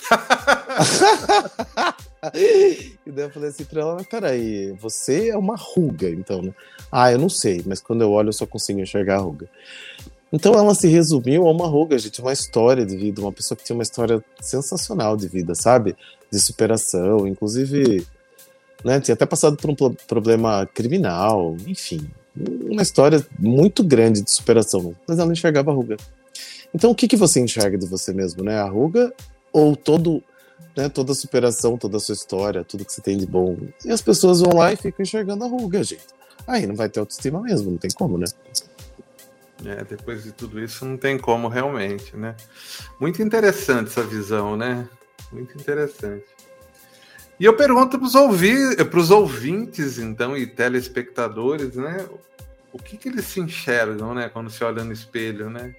e 2.33 3.11
daí 3.11 3.25
eu 3.25 3.31
falei 3.31 3.49
assim 3.49 3.65
pra 3.65 3.81
ela, 3.81 4.05
peraí, 4.05 4.71
você 4.81 5.31
é 5.31 5.37
uma 5.37 5.57
ruga, 5.57 6.09
então, 6.09 6.41
né? 6.41 6.55
Ah, 6.93 7.11
eu 7.11 7.19
não 7.19 7.29
sei, 7.29 7.65
mas 7.67 7.81
quando 7.81 8.03
eu 8.03 8.13
olho 8.13 8.29
eu 8.29 8.33
só 8.33 8.47
consigo 8.47 8.79
enxergar 8.79 9.17
a 9.17 9.23
ruga. 9.23 9.49
Então 10.33 10.55
ela 10.55 10.77
se 10.77 10.87
resumiu 10.87 11.49
a 11.49 11.51
uma 11.51 11.67
ruga, 11.67 11.99
gente, 11.99 12.21
uma 12.21 12.33
história 12.33 12.87
de 12.87 12.97
vida, 12.97 13.21
uma 13.21 13.33
pessoa 13.33 13.59
que 13.59 13.65
tinha 13.65 13.75
uma 13.75 13.83
história 13.83 14.25
sensacional 14.41 15.17
de 15.17 15.27
vida, 15.27 15.57
sabe? 15.57 15.97
De 16.31 16.39
superação, 16.39 17.27
inclusive, 17.27 18.07
né, 18.85 19.01
tinha 19.01 19.15
até 19.15 19.27
passado 19.27 19.57
por 19.57 19.71
um 19.71 19.95
problema 20.07 20.65
criminal, 20.73 21.57
enfim, 21.67 22.09
uma 22.37 22.83
história 22.83 23.27
muito 23.37 23.83
grande 23.83 24.23
de 24.23 24.31
superação, 24.31 24.95
mas 25.05 25.19
ela 25.19 25.33
enxergava 25.33 25.73
a 25.73 25.75
ruga. 25.75 25.97
Então 26.75 26.91
o 26.91 26.95
que, 26.95 27.07
que 27.07 27.17
você 27.17 27.41
enxerga 27.41 27.79
de 27.79 27.87
você 27.87 28.13
mesmo, 28.13 28.43
né? 28.43 28.59
A 28.59 28.69
ruga 28.69 29.13
ou 29.53 29.77
todo 29.77 30.23
né, 30.77 30.89
toda 30.89 31.13
a 31.13 31.15
superação, 31.15 31.79
toda 31.79 31.97
a 31.97 32.01
sua 32.01 32.15
história, 32.15 32.65
tudo 32.65 32.85
que 32.85 32.93
você 32.93 33.01
tem 33.01 33.17
de 33.17 33.27
bom. 33.27 33.57
E 33.85 33.91
as 33.91 34.03
pessoas 34.03 34.41
vão 34.41 34.57
lá 34.57 34.73
e 34.73 34.77
ficam 34.77 35.03
enxergando 35.03 35.45
a 35.45 35.47
ruga, 35.47 35.83
gente. 35.83 36.07
Aí 36.47 36.67
não 36.67 36.75
vai 36.75 36.89
ter 36.89 37.01
autoestima 37.01 37.41
mesmo, 37.41 37.71
não 37.71 37.79
tem 37.79 37.91
como, 37.93 38.19
né? 38.19 38.27
É, 39.65 39.85
depois 39.85 40.25
de 40.25 40.33
tudo 40.33 40.61
isso 40.61 40.85
não 40.85 40.97
tem 40.97 41.17
como 41.17 41.49
realmente, 41.49 42.17
né? 42.17 42.35
Muito 43.01 43.23
interessante 43.23 43.89
essa 43.89 44.03
visão, 44.03 44.57
né? 44.57 44.89
Muito 45.33 45.57
interessante. 45.57 46.25
E 47.39 47.45
eu 47.45 47.57
pergunto 47.57 47.99
para 47.99 48.07
os 48.07 48.15
ouvi 48.15 48.55
ouvintes, 49.13 49.99
então, 49.99 50.37
e 50.37 50.47
telespectadores, 50.47 51.77
né? 51.77 52.07
O 52.73 52.79
que, 52.79 52.97
que 52.97 53.09
eles 53.09 53.25
se 53.25 53.41
enxergam, 53.41 54.13
né? 54.15 54.29
Quando 54.29 54.51
se 54.51 54.63
olha 54.63 54.85
no 54.85 54.93
espelho, 54.93 55.49
né? 55.49 55.75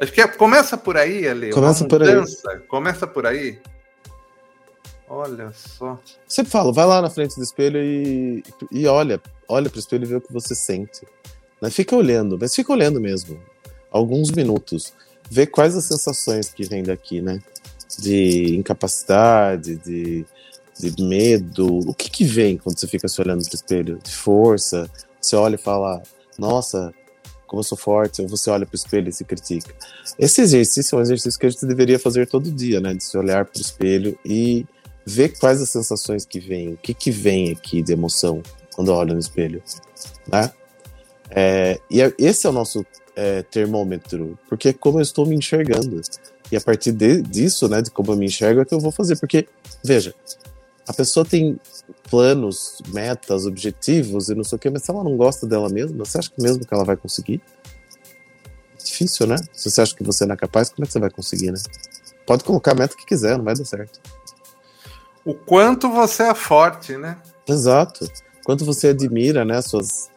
Acho 0.00 0.12
que 0.12 0.20
é, 0.22 0.26
começa 0.26 0.78
por 0.78 0.96
aí, 0.96 1.28
Ale. 1.28 1.50
Começa 1.50 1.84
por 1.84 2.02
aí. 2.02 2.24
Começa 2.66 3.06
por 3.06 3.26
aí. 3.26 3.58
Olha 5.06 5.52
só. 5.52 5.98
Sempre 6.26 6.50
falo, 6.52 6.72
vai 6.72 6.86
lá 6.86 7.02
na 7.02 7.10
frente 7.10 7.36
do 7.36 7.42
espelho 7.42 7.82
e, 7.82 8.42
e 8.70 8.86
olha, 8.86 9.20
olha 9.48 9.68
pro 9.68 9.78
espelho 9.78 10.04
e 10.04 10.06
vê 10.06 10.14
o 10.14 10.20
que 10.20 10.32
você 10.32 10.54
sente. 10.54 11.02
Né? 11.60 11.68
Fica 11.68 11.94
olhando, 11.94 12.38
mas 12.40 12.54
fica 12.54 12.72
olhando 12.72 13.00
mesmo. 13.00 13.38
Alguns 13.90 14.30
minutos. 14.30 14.94
Vê 15.28 15.46
quais 15.46 15.76
as 15.76 15.84
sensações 15.84 16.48
que 16.48 16.64
vem 16.64 16.82
daqui, 16.82 17.20
né? 17.20 17.40
De 17.98 18.56
incapacidade, 18.56 19.76
de, 19.76 20.24
de 20.78 21.02
medo. 21.02 21.88
O 21.88 21.92
que 21.92 22.08
que 22.08 22.24
vem 22.24 22.56
quando 22.56 22.78
você 22.78 22.86
fica 22.86 23.06
se 23.08 23.20
olhando 23.20 23.44
pro 23.44 23.54
espelho? 23.54 23.98
De 24.02 24.14
força. 24.14 24.88
Você 25.20 25.36
olha 25.36 25.56
e 25.56 25.58
fala, 25.58 26.02
nossa, 26.38 26.94
como 27.50 27.58
eu 27.58 27.64
sou 27.64 27.76
forte, 27.76 28.22
ou 28.22 28.28
você 28.28 28.48
olha 28.48 28.64
pro 28.64 28.76
espelho 28.76 29.08
e 29.08 29.12
se 29.12 29.24
critica. 29.24 29.74
Esse 30.16 30.40
exercício 30.40 30.94
é 30.94 30.98
um 31.00 31.02
exercício 31.02 31.38
que 31.38 31.46
a 31.46 31.50
gente 31.50 31.66
deveria 31.66 31.98
fazer 31.98 32.28
todo 32.28 32.48
dia, 32.48 32.78
né? 32.78 32.94
De 32.94 33.02
se 33.02 33.18
olhar 33.18 33.44
pro 33.44 33.60
espelho 33.60 34.16
e 34.24 34.64
ver 35.04 35.36
quais 35.36 35.60
as 35.60 35.68
sensações 35.68 36.24
que 36.24 36.38
vêm, 36.38 36.74
o 36.74 36.76
que, 36.76 36.94
que 36.94 37.10
vem 37.10 37.50
aqui 37.50 37.82
de 37.82 37.92
emoção 37.92 38.40
quando 38.72 38.92
olha 38.92 39.12
no 39.12 39.18
espelho, 39.18 39.60
né? 40.28 40.52
É, 41.28 41.80
e 41.90 42.00
é, 42.00 42.14
esse 42.18 42.46
é 42.46 42.50
o 42.50 42.52
nosso 42.52 42.86
é, 43.16 43.42
termômetro, 43.42 44.38
porque 44.48 44.68
é 44.68 44.72
como 44.72 44.98
eu 44.98 45.02
estou 45.02 45.26
me 45.26 45.34
enxergando. 45.34 46.00
E 46.52 46.56
a 46.56 46.60
partir 46.60 46.92
de, 46.92 47.20
disso, 47.20 47.68
né, 47.68 47.82
de 47.82 47.90
como 47.90 48.12
eu 48.12 48.16
me 48.16 48.26
enxergo, 48.26 48.60
é 48.60 48.64
que 48.64 48.74
eu 48.74 48.78
vou 48.78 48.92
fazer. 48.92 49.18
Porque, 49.18 49.48
veja, 49.84 50.14
a 50.90 50.92
pessoa 50.92 51.24
tem 51.24 51.58
planos, 52.10 52.80
metas, 52.88 53.46
objetivos 53.46 54.28
e 54.28 54.34
não 54.34 54.44
sei 54.44 54.56
o 54.56 54.58
que, 54.58 54.70
mas 54.70 54.82
se 54.82 54.90
ela 54.90 55.04
não 55.04 55.16
gosta 55.16 55.46
dela 55.46 55.68
mesma, 55.68 56.04
você 56.04 56.18
acha 56.18 56.30
que 56.30 56.42
mesmo 56.42 56.66
que 56.66 56.74
ela 56.74 56.84
vai 56.84 56.96
conseguir? 56.96 57.40
Difícil, 58.82 59.26
né? 59.26 59.36
Se 59.52 59.70
você 59.70 59.80
acha 59.80 59.94
que 59.94 60.04
você 60.04 60.26
não 60.26 60.34
é 60.34 60.36
capaz, 60.36 60.68
como 60.68 60.84
é 60.84 60.86
que 60.86 60.92
você 60.92 60.98
vai 60.98 61.10
conseguir, 61.10 61.50
né? 61.50 61.58
Pode 62.26 62.44
colocar 62.44 62.72
a 62.72 62.74
meta 62.74 62.96
que 62.96 63.06
quiser, 63.06 63.36
não 63.36 63.44
vai 63.44 63.54
dar 63.54 63.64
certo 63.64 64.00
o 65.24 65.34
quanto 65.34 65.88
você 65.90 66.24
é 66.24 66.34
forte, 66.34 66.96
né? 66.96 67.16
Exato. 67.46 68.10
Quanto 68.44 68.64
você 68.64 68.88
admira, 68.88 69.44
né, 69.44 69.60
suas 69.62 70.08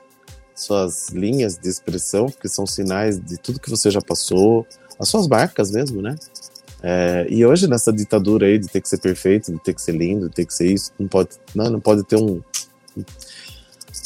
suas 0.55 1.09
linhas 1.09 1.57
de 1.57 1.67
expressão, 1.67 2.27
que 2.27 2.47
são 2.47 2.65
sinais 2.67 3.19
de 3.19 3.37
tudo 3.37 3.59
que 3.59 3.71
você 3.71 3.89
já 3.89 3.99
passou, 3.99 4.67
as 4.99 5.09
suas 5.09 5.27
marcas 5.27 5.71
mesmo, 5.71 5.99
né? 5.99 6.15
É, 6.83 7.25
e 7.29 7.45
hoje 7.45 7.65
nessa 7.65 7.93
ditadura 7.93 8.45
aí 8.45 8.59
de 8.59 8.67
ter 8.67 8.81
que 8.81 8.89
ser 8.89 8.99
perfeito, 8.99 9.53
de 9.53 9.59
ter 9.59 9.73
que 9.73 9.81
ser 9.81 9.95
lindo, 9.95 10.27
de 10.27 10.35
ter 10.35 10.45
que 10.45 10.53
ser 10.53 10.69
isso, 10.69 10.91
não 10.99 11.07
pode, 11.07 11.29
não, 11.55 11.69
não 11.69 11.79
pode 11.79 12.03
ter 12.03 12.17
um 12.17 12.41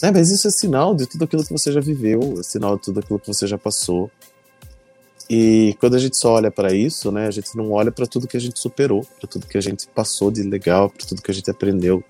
é, 0.04 0.12
mas 0.12 0.30
isso 0.30 0.48
é 0.48 0.52
sinal 0.52 0.94
de 0.94 1.08
tudo 1.08 1.24
aquilo 1.24 1.44
que 1.44 1.52
você 1.52 1.72
já 1.72 1.80
viveu, 1.80 2.36
é 2.40 2.44
sinal 2.44 2.76
de 2.78 2.84
tudo 2.84 3.00
aquilo 3.00 3.20
que 3.20 3.28
você 3.28 3.48
já 3.48 3.58
passou. 3.58 4.12
E 5.30 5.76
quando 5.80 5.96
a 5.96 6.00
gente 6.00 6.16
só 6.16 6.34
olha 6.34 6.52
para 6.52 6.74
isso, 6.74 7.12
né, 7.12 7.28
a 7.28 7.32
gente 7.32 7.56
não 7.58 7.72
olha 7.72 7.92
para 7.92 8.06
tudo 8.06 8.28
que 8.28 8.38
a 8.38 8.40
gente 8.40 8.60
superou, 8.60 9.06
para 9.20 9.28
tudo 9.28 9.48
que 9.48 9.58
a 9.58 9.62
gente 9.62 9.88
passou 9.88 10.32
de 10.32 10.44
legal, 10.44 10.90
para 10.90 11.06
tudo 11.06 11.22
que 11.22 11.32
a 11.32 11.34
gente 11.34 11.50
aprendeu. 11.50 12.04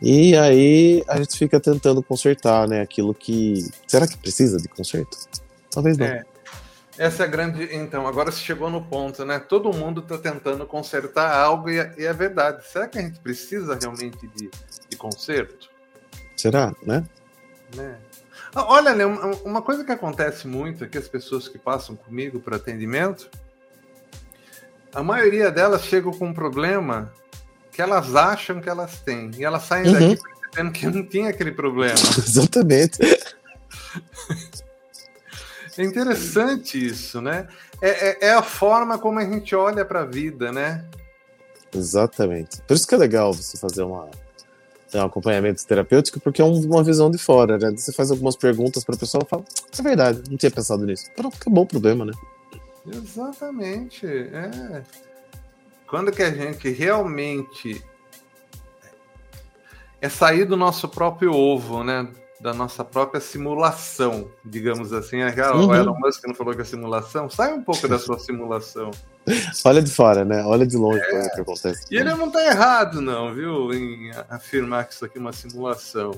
E 0.00 0.36
aí 0.36 1.02
a 1.08 1.16
gente 1.16 1.36
fica 1.36 1.58
tentando 1.58 2.02
consertar, 2.02 2.68
né, 2.68 2.82
aquilo 2.82 3.14
que 3.14 3.66
será 3.86 4.06
que 4.06 4.16
precisa 4.16 4.58
de 4.58 4.68
conserto? 4.68 5.16
Talvez 5.70 5.96
não. 5.96 6.06
É. 6.06 6.24
Essa 6.98 7.22
é 7.22 7.26
a 7.26 7.28
grande. 7.28 7.68
Então, 7.74 8.06
agora 8.06 8.32
se 8.32 8.40
chegou 8.40 8.68
no 8.68 8.84
ponto, 8.84 9.24
né? 9.24 9.38
Todo 9.38 9.72
mundo 9.72 10.00
está 10.00 10.18
tentando 10.18 10.66
consertar 10.66 11.32
algo 11.32 11.70
e 11.70 11.78
é, 11.78 11.94
e 11.96 12.04
é, 12.04 12.12
verdade. 12.12 12.66
Será 12.66 12.88
que 12.88 12.98
a 12.98 13.02
gente 13.02 13.20
precisa 13.20 13.78
realmente 13.80 14.26
de, 14.34 14.50
de 14.88 14.96
conserto? 14.96 15.70
Será, 16.36 16.74
né? 16.82 17.04
né? 17.74 17.96
Olha, 18.54 19.06
uma 19.44 19.62
coisa 19.62 19.84
que 19.84 19.92
acontece 19.92 20.48
muito 20.48 20.82
é 20.82 20.88
que 20.88 20.98
as 20.98 21.06
pessoas 21.06 21.46
que 21.46 21.58
passam 21.58 21.94
comigo 21.94 22.40
para 22.40 22.56
atendimento, 22.56 23.30
a 24.92 25.02
maioria 25.02 25.50
delas 25.50 25.84
chegam 25.84 26.12
com 26.12 26.26
um 26.26 26.34
problema 26.34 27.12
que 27.70 27.80
elas 27.80 28.16
acham 28.16 28.60
que 28.60 28.68
elas 28.68 29.00
têm. 29.00 29.30
E 29.36 29.44
elas 29.44 29.62
saem 29.62 29.86
uhum. 29.86 29.92
daqui 29.92 30.22
percebendo 30.48 30.72
que 30.72 30.86
não 30.86 31.06
tinha 31.06 31.30
aquele 31.30 31.52
problema. 31.52 31.94
Exatamente. 32.18 32.98
É 35.78 35.84
interessante 35.84 36.84
isso, 36.84 37.20
né? 37.20 37.46
É, 37.80 38.26
é, 38.26 38.28
é 38.30 38.34
a 38.34 38.42
forma 38.42 38.98
como 38.98 39.20
a 39.20 39.24
gente 39.24 39.54
olha 39.54 39.84
para 39.84 40.00
a 40.00 40.04
vida, 40.04 40.50
né? 40.50 40.84
Exatamente. 41.72 42.60
Por 42.62 42.74
isso 42.74 42.86
que 42.86 42.96
é 42.96 42.98
legal 42.98 43.32
você 43.32 43.56
fazer 43.56 43.82
uma, 43.84 44.10
um 44.92 45.02
acompanhamento 45.02 45.64
terapêutico, 45.64 46.18
porque 46.18 46.42
é 46.42 46.44
uma 46.44 46.82
visão 46.82 47.08
de 47.08 47.18
fora, 47.18 47.56
né? 47.58 47.70
Você 47.76 47.92
faz 47.92 48.10
algumas 48.10 48.34
perguntas 48.34 48.82
para 48.82 48.96
a 48.96 48.98
pessoa 48.98 49.22
e 49.24 49.28
fala: 49.28 49.44
é 49.78 49.82
verdade, 49.82 50.22
não 50.28 50.36
tinha 50.36 50.50
pensado 50.50 50.84
nisso. 50.84 51.08
Pronto, 51.14 51.36
acabou 51.40 51.62
o 51.62 51.68
problema, 51.68 52.04
né? 52.04 52.12
Exatamente. 52.84 54.04
É. 54.04 54.82
Quando 55.86 56.10
que 56.10 56.22
a 56.22 56.30
gente 56.30 56.70
realmente 56.70 57.84
é 60.00 60.08
sair 60.08 60.44
do 60.44 60.56
nosso 60.56 60.88
próprio 60.88 61.32
ovo, 61.32 61.84
né? 61.84 62.08
Da 62.40 62.54
nossa 62.54 62.84
própria 62.84 63.20
simulação, 63.20 64.30
digamos 64.44 64.92
assim. 64.92 65.22
Uhum. 65.22 65.66
O 65.66 65.74
Elon 65.74 65.98
Musk 65.98 66.24
não 66.26 66.34
falou 66.34 66.54
que 66.54 66.62
é 66.62 66.64
simulação? 66.64 67.28
Sai 67.28 67.52
um 67.52 67.62
pouco 67.62 67.88
da 67.88 67.98
sua 67.98 68.18
simulação. 68.20 68.92
Olha 69.64 69.82
de 69.82 69.90
fora, 69.90 70.24
né? 70.24 70.44
Olha 70.44 70.66
de 70.66 70.76
longe 70.76 71.00
é. 71.00 71.26
o 71.26 71.30
que 71.34 71.40
acontece. 71.40 71.86
E 71.90 71.96
ele 71.96 72.14
não 72.14 72.28
está 72.28 72.46
errado, 72.46 73.00
não, 73.00 73.34
viu? 73.34 73.72
Em 73.74 74.10
afirmar 74.30 74.86
que 74.86 74.94
isso 74.94 75.04
aqui 75.04 75.18
é 75.18 75.20
uma 75.20 75.32
simulação. 75.32 76.12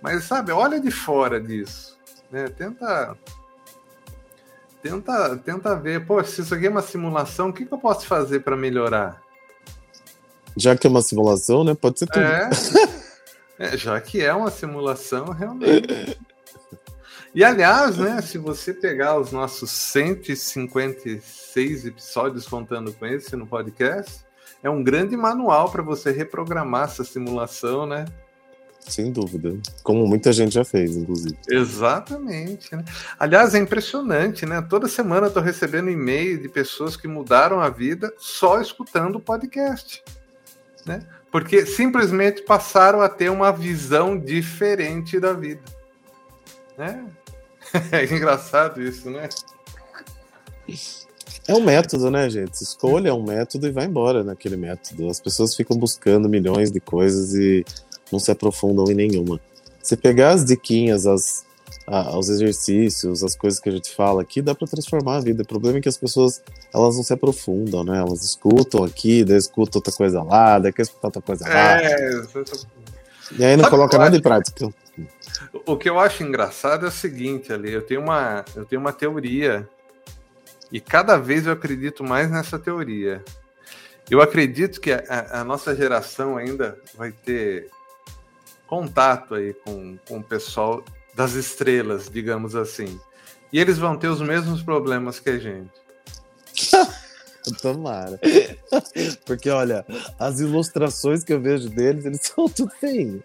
Mas, 0.00 0.24
sabe, 0.24 0.52
olha 0.52 0.80
de 0.80 0.90
fora 0.90 1.40
disso. 1.40 1.98
Né? 2.30 2.48
Tenta 2.48 3.16
tenta, 4.82 5.36
tenta 5.36 5.76
ver, 5.76 6.04
pô, 6.04 6.22
se 6.24 6.40
isso 6.40 6.54
aqui 6.54 6.66
é 6.66 6.70
uma 6.70 6.82
simulação, 6.82 7.50
o 7.50 7.52
que, 7.52 7.64
que 7.64 7.72
eu 7.72 7.78
posso 7.78 8.04
fazer 8.06 8.40
para 8.40 8.56
melhorar? 8.56 9.22
Já 10.56 10.76
que 10.76 10.86
é 10.86 10.90
uma 10.90 11.00
simulação, 11.00 11.64
né? 11.64 11.74
Pode 11.74 11.98
ser 11.98 12.06
tudo. 12.06 12.22
É, 12.22 12.50
é, 13.58 13.76
já 13.76 14.00
que 14.00 14.22
é 14.22 14.32
uma 14.32 14.50
simulação, 14.50 15.26
realmente. 15.26 16.16
E 17.34 17.42
aliás, 17.42 17.96
né, 17.96 18.20
se 18.20 18.36
você 18.36 18.74
pegar 18.74 19.18
os 19.18 19.32
nossos 19.32 19.70
156 19.70 21.86
episódios 21.86 22.46
contando 22.46 22.92
com 22.92 23.06
esse 23.06 23.34
no 23.36 23.46
podcast, 23.46 24.22
é 24.62 24.68
um 24.68 24.82
grande 24.82 25.16
manual 25.16 25.70
para 25.70 25.82
você 25.82 26.10
reprogramar 26.10 26.84
essa 26.84 27.04
simulação, 27.04 27.86
né? 27.86 28.04
Sem 28.80 29.10
dúvida. 29.10 29.56
Como 29.82 30.06
muita 30.06 30.32
gente 30.32 30.54
já 30.54 30.64
fez, 30.64 30.96
inclusive. 30.96 31.38
Exatamente. 31.48 32.74
Né? 32.74 32.84
Aliás, 33.18 33.54
é 33.54 33.58
impressionante, 33.58 34.44
né? 34.44 34.60
Toda 34.60 34.88
semana 34.88 35.26
eu 35.26 35.28
estou 35.28 35.42
recebendo 35.42 35.88
e-mail 35.88 36.38
de 36.38 36.48
pessoas 36.48 36.96
que 36.96 37.08
mudaram 37.08 37.60
a 37.60 37.70
vida 37.70 38.12
só 38.18 38.60
escutando 38.60 39.16
o 39.16 39.20
podcast. 39.20 40.02
Né? 40.84 41.00
Porque 41.32 41.64
simplesmente 41.64 42.42
passaram 42.42 43.00
a 43.00 43.08
ter 43.08 43.30
uma 43.30 43.50
visão 43.50 44.18
diferente 44.18 45.18
da 45.18 45.32
vida. 45.32 45.62
Né? 46.78 47.04
É 47.90 48.04
engraçado 48.04 48.82
isso, 48.82 49.08
né? 49.08 49.30
É 51.48 51.54
um 51.54 51.62
método, 51.62 52.10
né, 52.10 52.28
gente? 52.28 52.62
Escolha 52.62 53.14
um 53.14 53.22
método 53.22 53.66
e 53.66 53.70
vai 53.70 53.86
embora 53.86 54.22
naquele 54.22 54.56
método. 54.56 55.08
As 55.08 55.18
pessoas 55.18 55.56
ficam 55.56 55.76
buscando 55.76 56.28
milhões 56.28 56.70
de 56.70 56.80
coisas 56.80 57.34
e 57.34 57.64
não 58.12 58.18
se 58.18 58.30
aprofundam 58.30 58.84
em 58.90 58.94
nenhuma. 58.94 59.40
Se 59.82 59.96
pegar 59.96 60.30
as 60.30 60.44
diquinhas, 60.44 61.06
as, 61.06 61.46
a, 61.86 62.16
os 62.16 62.28
exercícios, 62.28 63.22
as 63.22 63.34
coisas 63.34 63.58
que 63.60 63.68
a 63.68 63.72
gente 63.72 63.94
fala 63.94 64.22
aqui, 64.22 64.40
dá 64.40 64.54
para 64.54 64.68
transformar 64.68 65.16
a 65.16 65.20
vida. 65.20 65.42
O 65.42 65.46
problema 65.46 65.78
é 65.78 65.80
que 65.80 65.88
as 65.88 65.96
pessoas 65.96 66.42
elas 66.72 66.96
não 66.96 67.02
se 67.02 67.12
aprofundam, 67.12 67.84
né? 67.84 67.98
Elas 67.98 68.22
escutam 68.22 68.84
aqui, 68.84 69.24
daí 69.24 69.36
escutam 69.36 69.78
outra 69.78 69.92
coisa 69.92 70.22
lá, 70.22 70.58
daí 70.58 70.72
quer 70.72 70.82
escutar 70.82 71.08
outra 71.08 71.22
coisa 71.22 71.48
lá. 71.48 71.82
É, 71.82 72.22
e 73.38 73.44
aí 73.44 73.56
não 73.56 73.64
Sabe 73.64 73.70
coloca 73.70 73.98
nada 73.98 74.16
em 74.16 74.22
prática. 74.22 74.68
O 75.66 75.76
que 75.76 75.88
eu 75.88 75.98
acho 75.98 76.22
engraçado 76.22 76.86
é 76.86 76.88
o 76.88 76.92
seguinte, 76.92 77.52
ali, 77.52 77.72
eu 77.72 77.82
tenho 77.82 78.00
uma, 78.00 78.44
eu 78.54 78.64
tenho 78.64 78.80
uma 78.80 78.92
teoria 78.92 79.68
e 80.70 80.80
cada 80.80 81.16
vez 81.16 81.46
eu 81.46 81.52
acredito 81.52 82.04
mais 82.04 82.30
nessa 82.30 82.58
teoria. 82.58 83.22
Eu 84.10 84.20
acredito 84.20 84.80
que 84.80 84.92
a, 84.92 85.40
a 85.40 85.44
nossa 85.44 85.74
geração 85.74 86.36
ainda 86.36 86.78
vai 86.94 87.12
ter 87.12 87.70
contato 88.66 89.34
aí 89.34 89.54
com, 89.54 89.98
com 90.08 90.18
o 90.18 90.22
pessoal 90.22 90.82
das 91.14 91.32
estrelas, 91.32 92.08
digamos 92.10 92.54
assim. 92.54 93.00
E 93.52 93.58
eles 93.60 93.78
vão 93.78 93.96
ter 93.96 94.08
os 94.08 94.20
mesmos 94.20 94.62
problemas 94.62 95.20
que 95.20 95.30
a 95.30 95.38
gente. 95.38 95.70
Tomara. 97.60 98.20
Porque, 99.26 99.50
olha, 99.50 99.84
as 100.18 100.40
ilustrações 100.40 101.24
que 101.24 101.32
eu 101.32 101.40
vejo 101.40 101.68
deles, 101.68 102.04
eles 102.04 102.20
são 102.34 102.48
tudo 102.48 102.70
feios. 102.78 103.20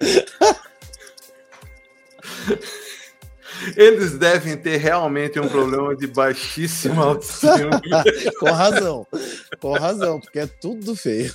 Eles 3.76 4.17
devem 4.17 4.58
ter 4.58 4.78
realmente 4.78 5.39
um 5.39 5.47
problema 5.47 5.95
de 5.95 6.08
baixíssima 6.08 7.04
autoestima. 7.04 7.82
Com 8.39 8.52
razão. 8.52 9.08
Com 9.60 9.73
razão, 9.73 10.19
porque 10.19 10.39
é 10.39 10.47
tudo 10.47 10.95
feio. 10.95 11.34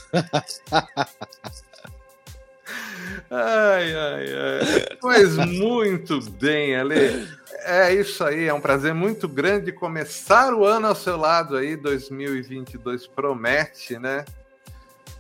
Ai, 3.30 3.94
ai, 3.94 4.26
ai. 4.34 4.98
Mas 5.02 5.36
muito 5.36 6.20
bem, 6.32 6.76
Ale. 6.76 7.26
É 7.64 7.94
isso 7.94 8.24
aí, 8.24 8.46
é 8.46 8.54
um 8.54 8.60
prazer 8.60 8.92
muito 8.92 9.28
grande 9.28 9.70
começar 9.72 10.52
o 10.52 10.64
ano 10.64 10.88
ao 10.88 10.94
seu 10.94 11.16
lado 11.16 11.56
aí, 11.56 11.76
2022 11.76 13.06
promete, 13.06 13.98
né? 13.98 14.24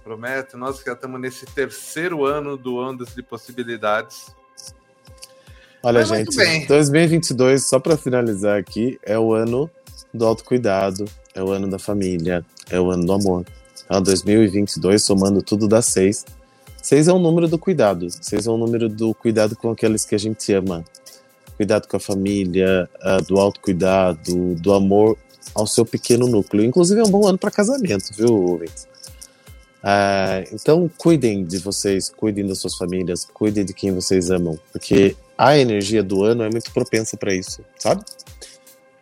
Promete, 0.02 0.56
nós 0.56 0.82
já 0.84 0.92
estamos 0.92 1.20
nesse 1.20 1.46
terceiro 1.46 2.24
ano 2.24 2.56
do 2.56 2.76
Ondas 2.76 3.14
de 3.14 3.22
Possibilidades. 3.22 4.34
Olha, 5.82 6.00
Mas 6.00 6.08
gente, 6.08 6.66
2022, 6.66 7.66
só 7.66 7.78
para 7.78 7.96
finalizar 7.96 8.58
aqui, 8.58 8.98
é 9.04 9.18
o 9.18 9.32
ano 9.32 9.70
do 10.12 10.26
autocuidado, 10.26 11.04
é 11.34 11.42
o 11.42 11.50
ano 11.50 11.68
da 11.68 11.78
família, 11.78 12.44
é 12.70 12.80
o 12.80 12.90
ano 12.90 13.04
do 13.04 13.12
amor. 13.12 13.44
Tá? 13.88 13.98
2022, 14.00 15.02
somando 15.02 15.42
tudo, 15.42 15.68
dá 15.68 15.82
seis. 15.82 16.24
Seis 16.82 17.06
é 17.06 17.12
o 17.12 17.18
número 17.18 17.46
do 17.48 17.58
cuidado. 17.58 18.08
Seis 18.10 18.46
é 18.46 18.50
o 18.50 18.56
número 18.56 18.88
do 18.88 19.14
cuidado 19.14 19.54
com 19.54 19.70
aqueles 19.70 20.04
que 20.04 20.16
a 20.16 20.18
gente 20.18 20.52
ama. 20.52 20.84
Cuidado 21.56 21.86
com 21.86 21.96
a 21.96 22.00
família, 22.00 22.90
uh, 23.00 23.24
do 23.24 23.38
autocuidado, 23.38 24.56
do 24.56 24.72
amor 24.72 25.16
ao 25.54 25.66
seu 25.66 25.86
pequeno 25.86 26.26
núcleo. 26.26 26.64
Inclusive 26.64 27.00
é 27.00 27.04
um 27.04 27.10
bom 27.10 27.26
ano 27.26 27.38
para 27.38 27.50
casamento, 27.50 28.10
viu, 28.16 28.34
ouvintes? 28.34 28.88
Uh, 29.82 30.46
então, 30.52 30.90
cuidem 30.96 31.44
de 31.44 31.58
vocês, 31.58 32.08
cuidem 32.08 32.46
das 32.46 32.58
suas 32.58 32.76
famílias, 32.76 33.24
cuidem 33.24 33.64
de 33.64 33.72
quem 33.72 33.92
vocês 33.92 34.30
amam, 34.30 34.58
porque 34.72 35.16
a 35.36 35.56
energia 35.58 36.02
do 36.02 36.24
ano 36.24 36.42
é 36.44 36.50
muito 36.50 36.72
propensa 36.72 37.16
para 37.16 37.34
isso, 37.34 37.64
sabe? 37.78 38.04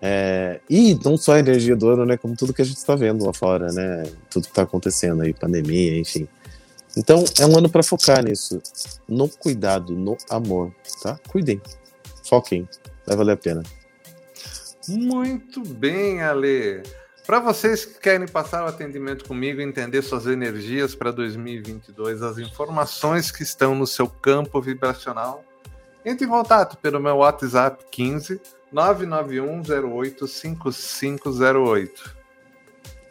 É, 0.02 0.58
e 0.70 0.98
não 1.04 1.18
só 1.18 1.34
a 1.34 1.38
energia 1.38 1.76
do 1.76 1.90
ano, 1.90 2.06
né, 2.06 2.16
como 2.16 2.34
tudo 2.34 2.54
que 2.54 2.62
a 2.62 2.64
gente 2.64 2.78
está 2.78 2.94
vendo 2.94 3.26
lá 3.26 3.34
fora, 3.34 3.70
né, 3.70 4.04
tudo 4.30 4.44
que 4.44 4.48
está 4.48 4.62
acontecendo 4.62 5.22
aí, 5.22 5.34
pandemia, 5.34 5.98
enfim. 5.98 6.26
Então, 6.96 7.24
é 7.38 7.46
um 7.46 7.56
ano 7.56 7.68
para 7.68 7.82
focar 7.82 8.24
nisso. 8.24 8.60
No 9.08 9.28
cuidado, 9.28 9.94
no 9.94 10.16
amor, 10.28 10.74
tá? 11.02 11.18
Cuidem. 11.28 11.60
Foquem. 12.28 12.68
Vai 13.06 13.16
valer 13.16 13.32
a 13.32 13.36
pena. 13.36 13.62
Muito 14.88 15.62
bem, 15.62 16.22
Ale. 16.22 16.82
Para 17.26 17.38
vocês 17.38 17.84
que 17.84 18.00
querem 18.00 18.26
passar 18.26 18.64
o 18.64 18.68
atendimento 18.68 19.24
comigo, 19.24 19.60
entender 19.60 20.02
suas 20.02 20.26
energias 20.26 20.96
para 20.96 21.12
2022, 21.12 22.22
as 22.22 22.38
informações 22.38 23.30
que 23.30 23.44
estão 23.44 23.74
no 23.74 23.86
seu 23.86 24.08
campo 24.08 24.60
vibracional, 24.60 25.44
entre 26.04 26.26
em 26.26 26.28
contato 26.28 26.76
pelo 26.78 26.98
meu 26.98 27.16
WhatsApp 27.16 27.84
15 27.90 28.40
991 28.72 29.62
08 29.96 30.26
5508 30.26 32.19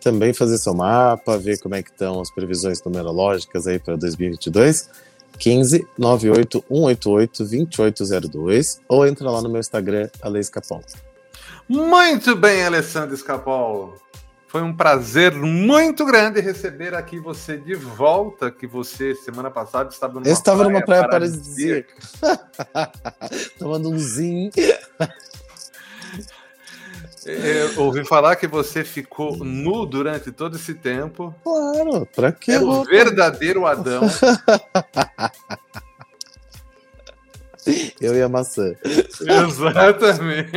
também 0.02 0.34
fazer 0.34 0.58
seu 0.58 0.74
mapa, 0.74 1.38
ver 1.38 1.60
como 1.60 1.76
é 1.76 1.84
que 1.84 1.90
estão 1.90 2.22
as 2.22 2.32
previsões 2.32 2.82
numerológicas 2.84 3.68
aí 3.68 3.80
para 3.80 3.96
2022. 3.96 4.90
15 5.38 5.88
98 5.98 6.66
188 6.68 7.44
2802 7.44 8.82
ou 8.88 9.08
entra 9.08 9.30
lá 9.30 9.42
no 9.42 9.50
meu 9.50 9.60
Instagram, 9.60 10.10
Ale 10.22 10.40
Escapol. 10.40 10.82
Muito 11.68 12.36
bem, 12.36 12.66
Alessandro 12.66 13.16
Escapol. 13.16 13.96
Foi 14.48 14.64
um 14.64 14.76
prazer 14.76 15.32
muito 15.32 16.04
grande 16.04 16.42
receber 16.42 16.96
aqui 16.96 17.20
você 17.20 17.56
de 17.56 17.76
volta, 17.76 18.50
que 18.50 18.66
você 18.66 19.14
semana 19.14 19.52
passada 19.52 19.90
estava 19.90 20.16
numa 20.16 20.28
Eu 20.28 20.34
estava 20.34 20.64
praia 20.64 20.74
numa 20.74 20.84
praia 20.84 21.08
paradisíaca. 21.08 21.94
Tomando 23.60 23.92
um 23.92 24.00
zinho. 24.00 24.50
Eu 27.30 27.84
ouvi 27.84 28.06
falar 28.06 28.36
que 28.36 28.48
você 28.48 28.84
ficou 28.84 29.38
nu 29.38 29.86
durante 29.86 30.32
todo 30.32 30.56
esse 30.56 30.74
tempo. 30.74 31.34
Claro, 31.44 32.08
pra 32.16 32.32
quê? 32.32 32.54
É 32.54 32.60
o 32.60 32.84
verdadeiro 32.84 33.66
Adão. 33.66 34.02
Eu 38.02 38.16
e 38.16 38.22
a 38.22 38.30
maçã. 38.30 38.74
Exatamente. 38.84 40.50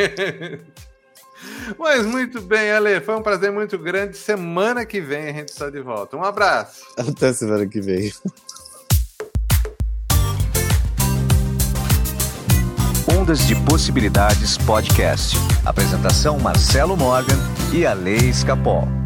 Mas 1.78 2.06
muito 2.06 2.40
bem, 2.40 2.70
Ale, 2.70 3.00
foi 3.00 3.16
um 3.16 3.22
prazer 3.22 3.52
muito 3.52 3.78
grande. 3.78 4.16
Semana 4.16 4.86
que 4.86 5.00
vem 5.00 5.28
a 5.28 5.32
gente 5.32 5.48
está 5.48 5.68
de 5.68 5.80
volta. 5.80 6.16
Um 6.16 6.24
abraço. 6.24 6.84
Até 6.96 7.32
semana 7.32 7.66
que 7.66 7.80
vem. 7.80 8.12
Ondas 13.22 13.46
de 13.46 13.54
Possibilidades 13.54 14.58
Podcast. 14.58 15.36
Apresentação 15.64 16.40
Marcelo 16.40 16.96
Morgan 16.96 17.38
e 17.72 17.86
Ale 17.86 18.16
Escapol. 18.16 19.01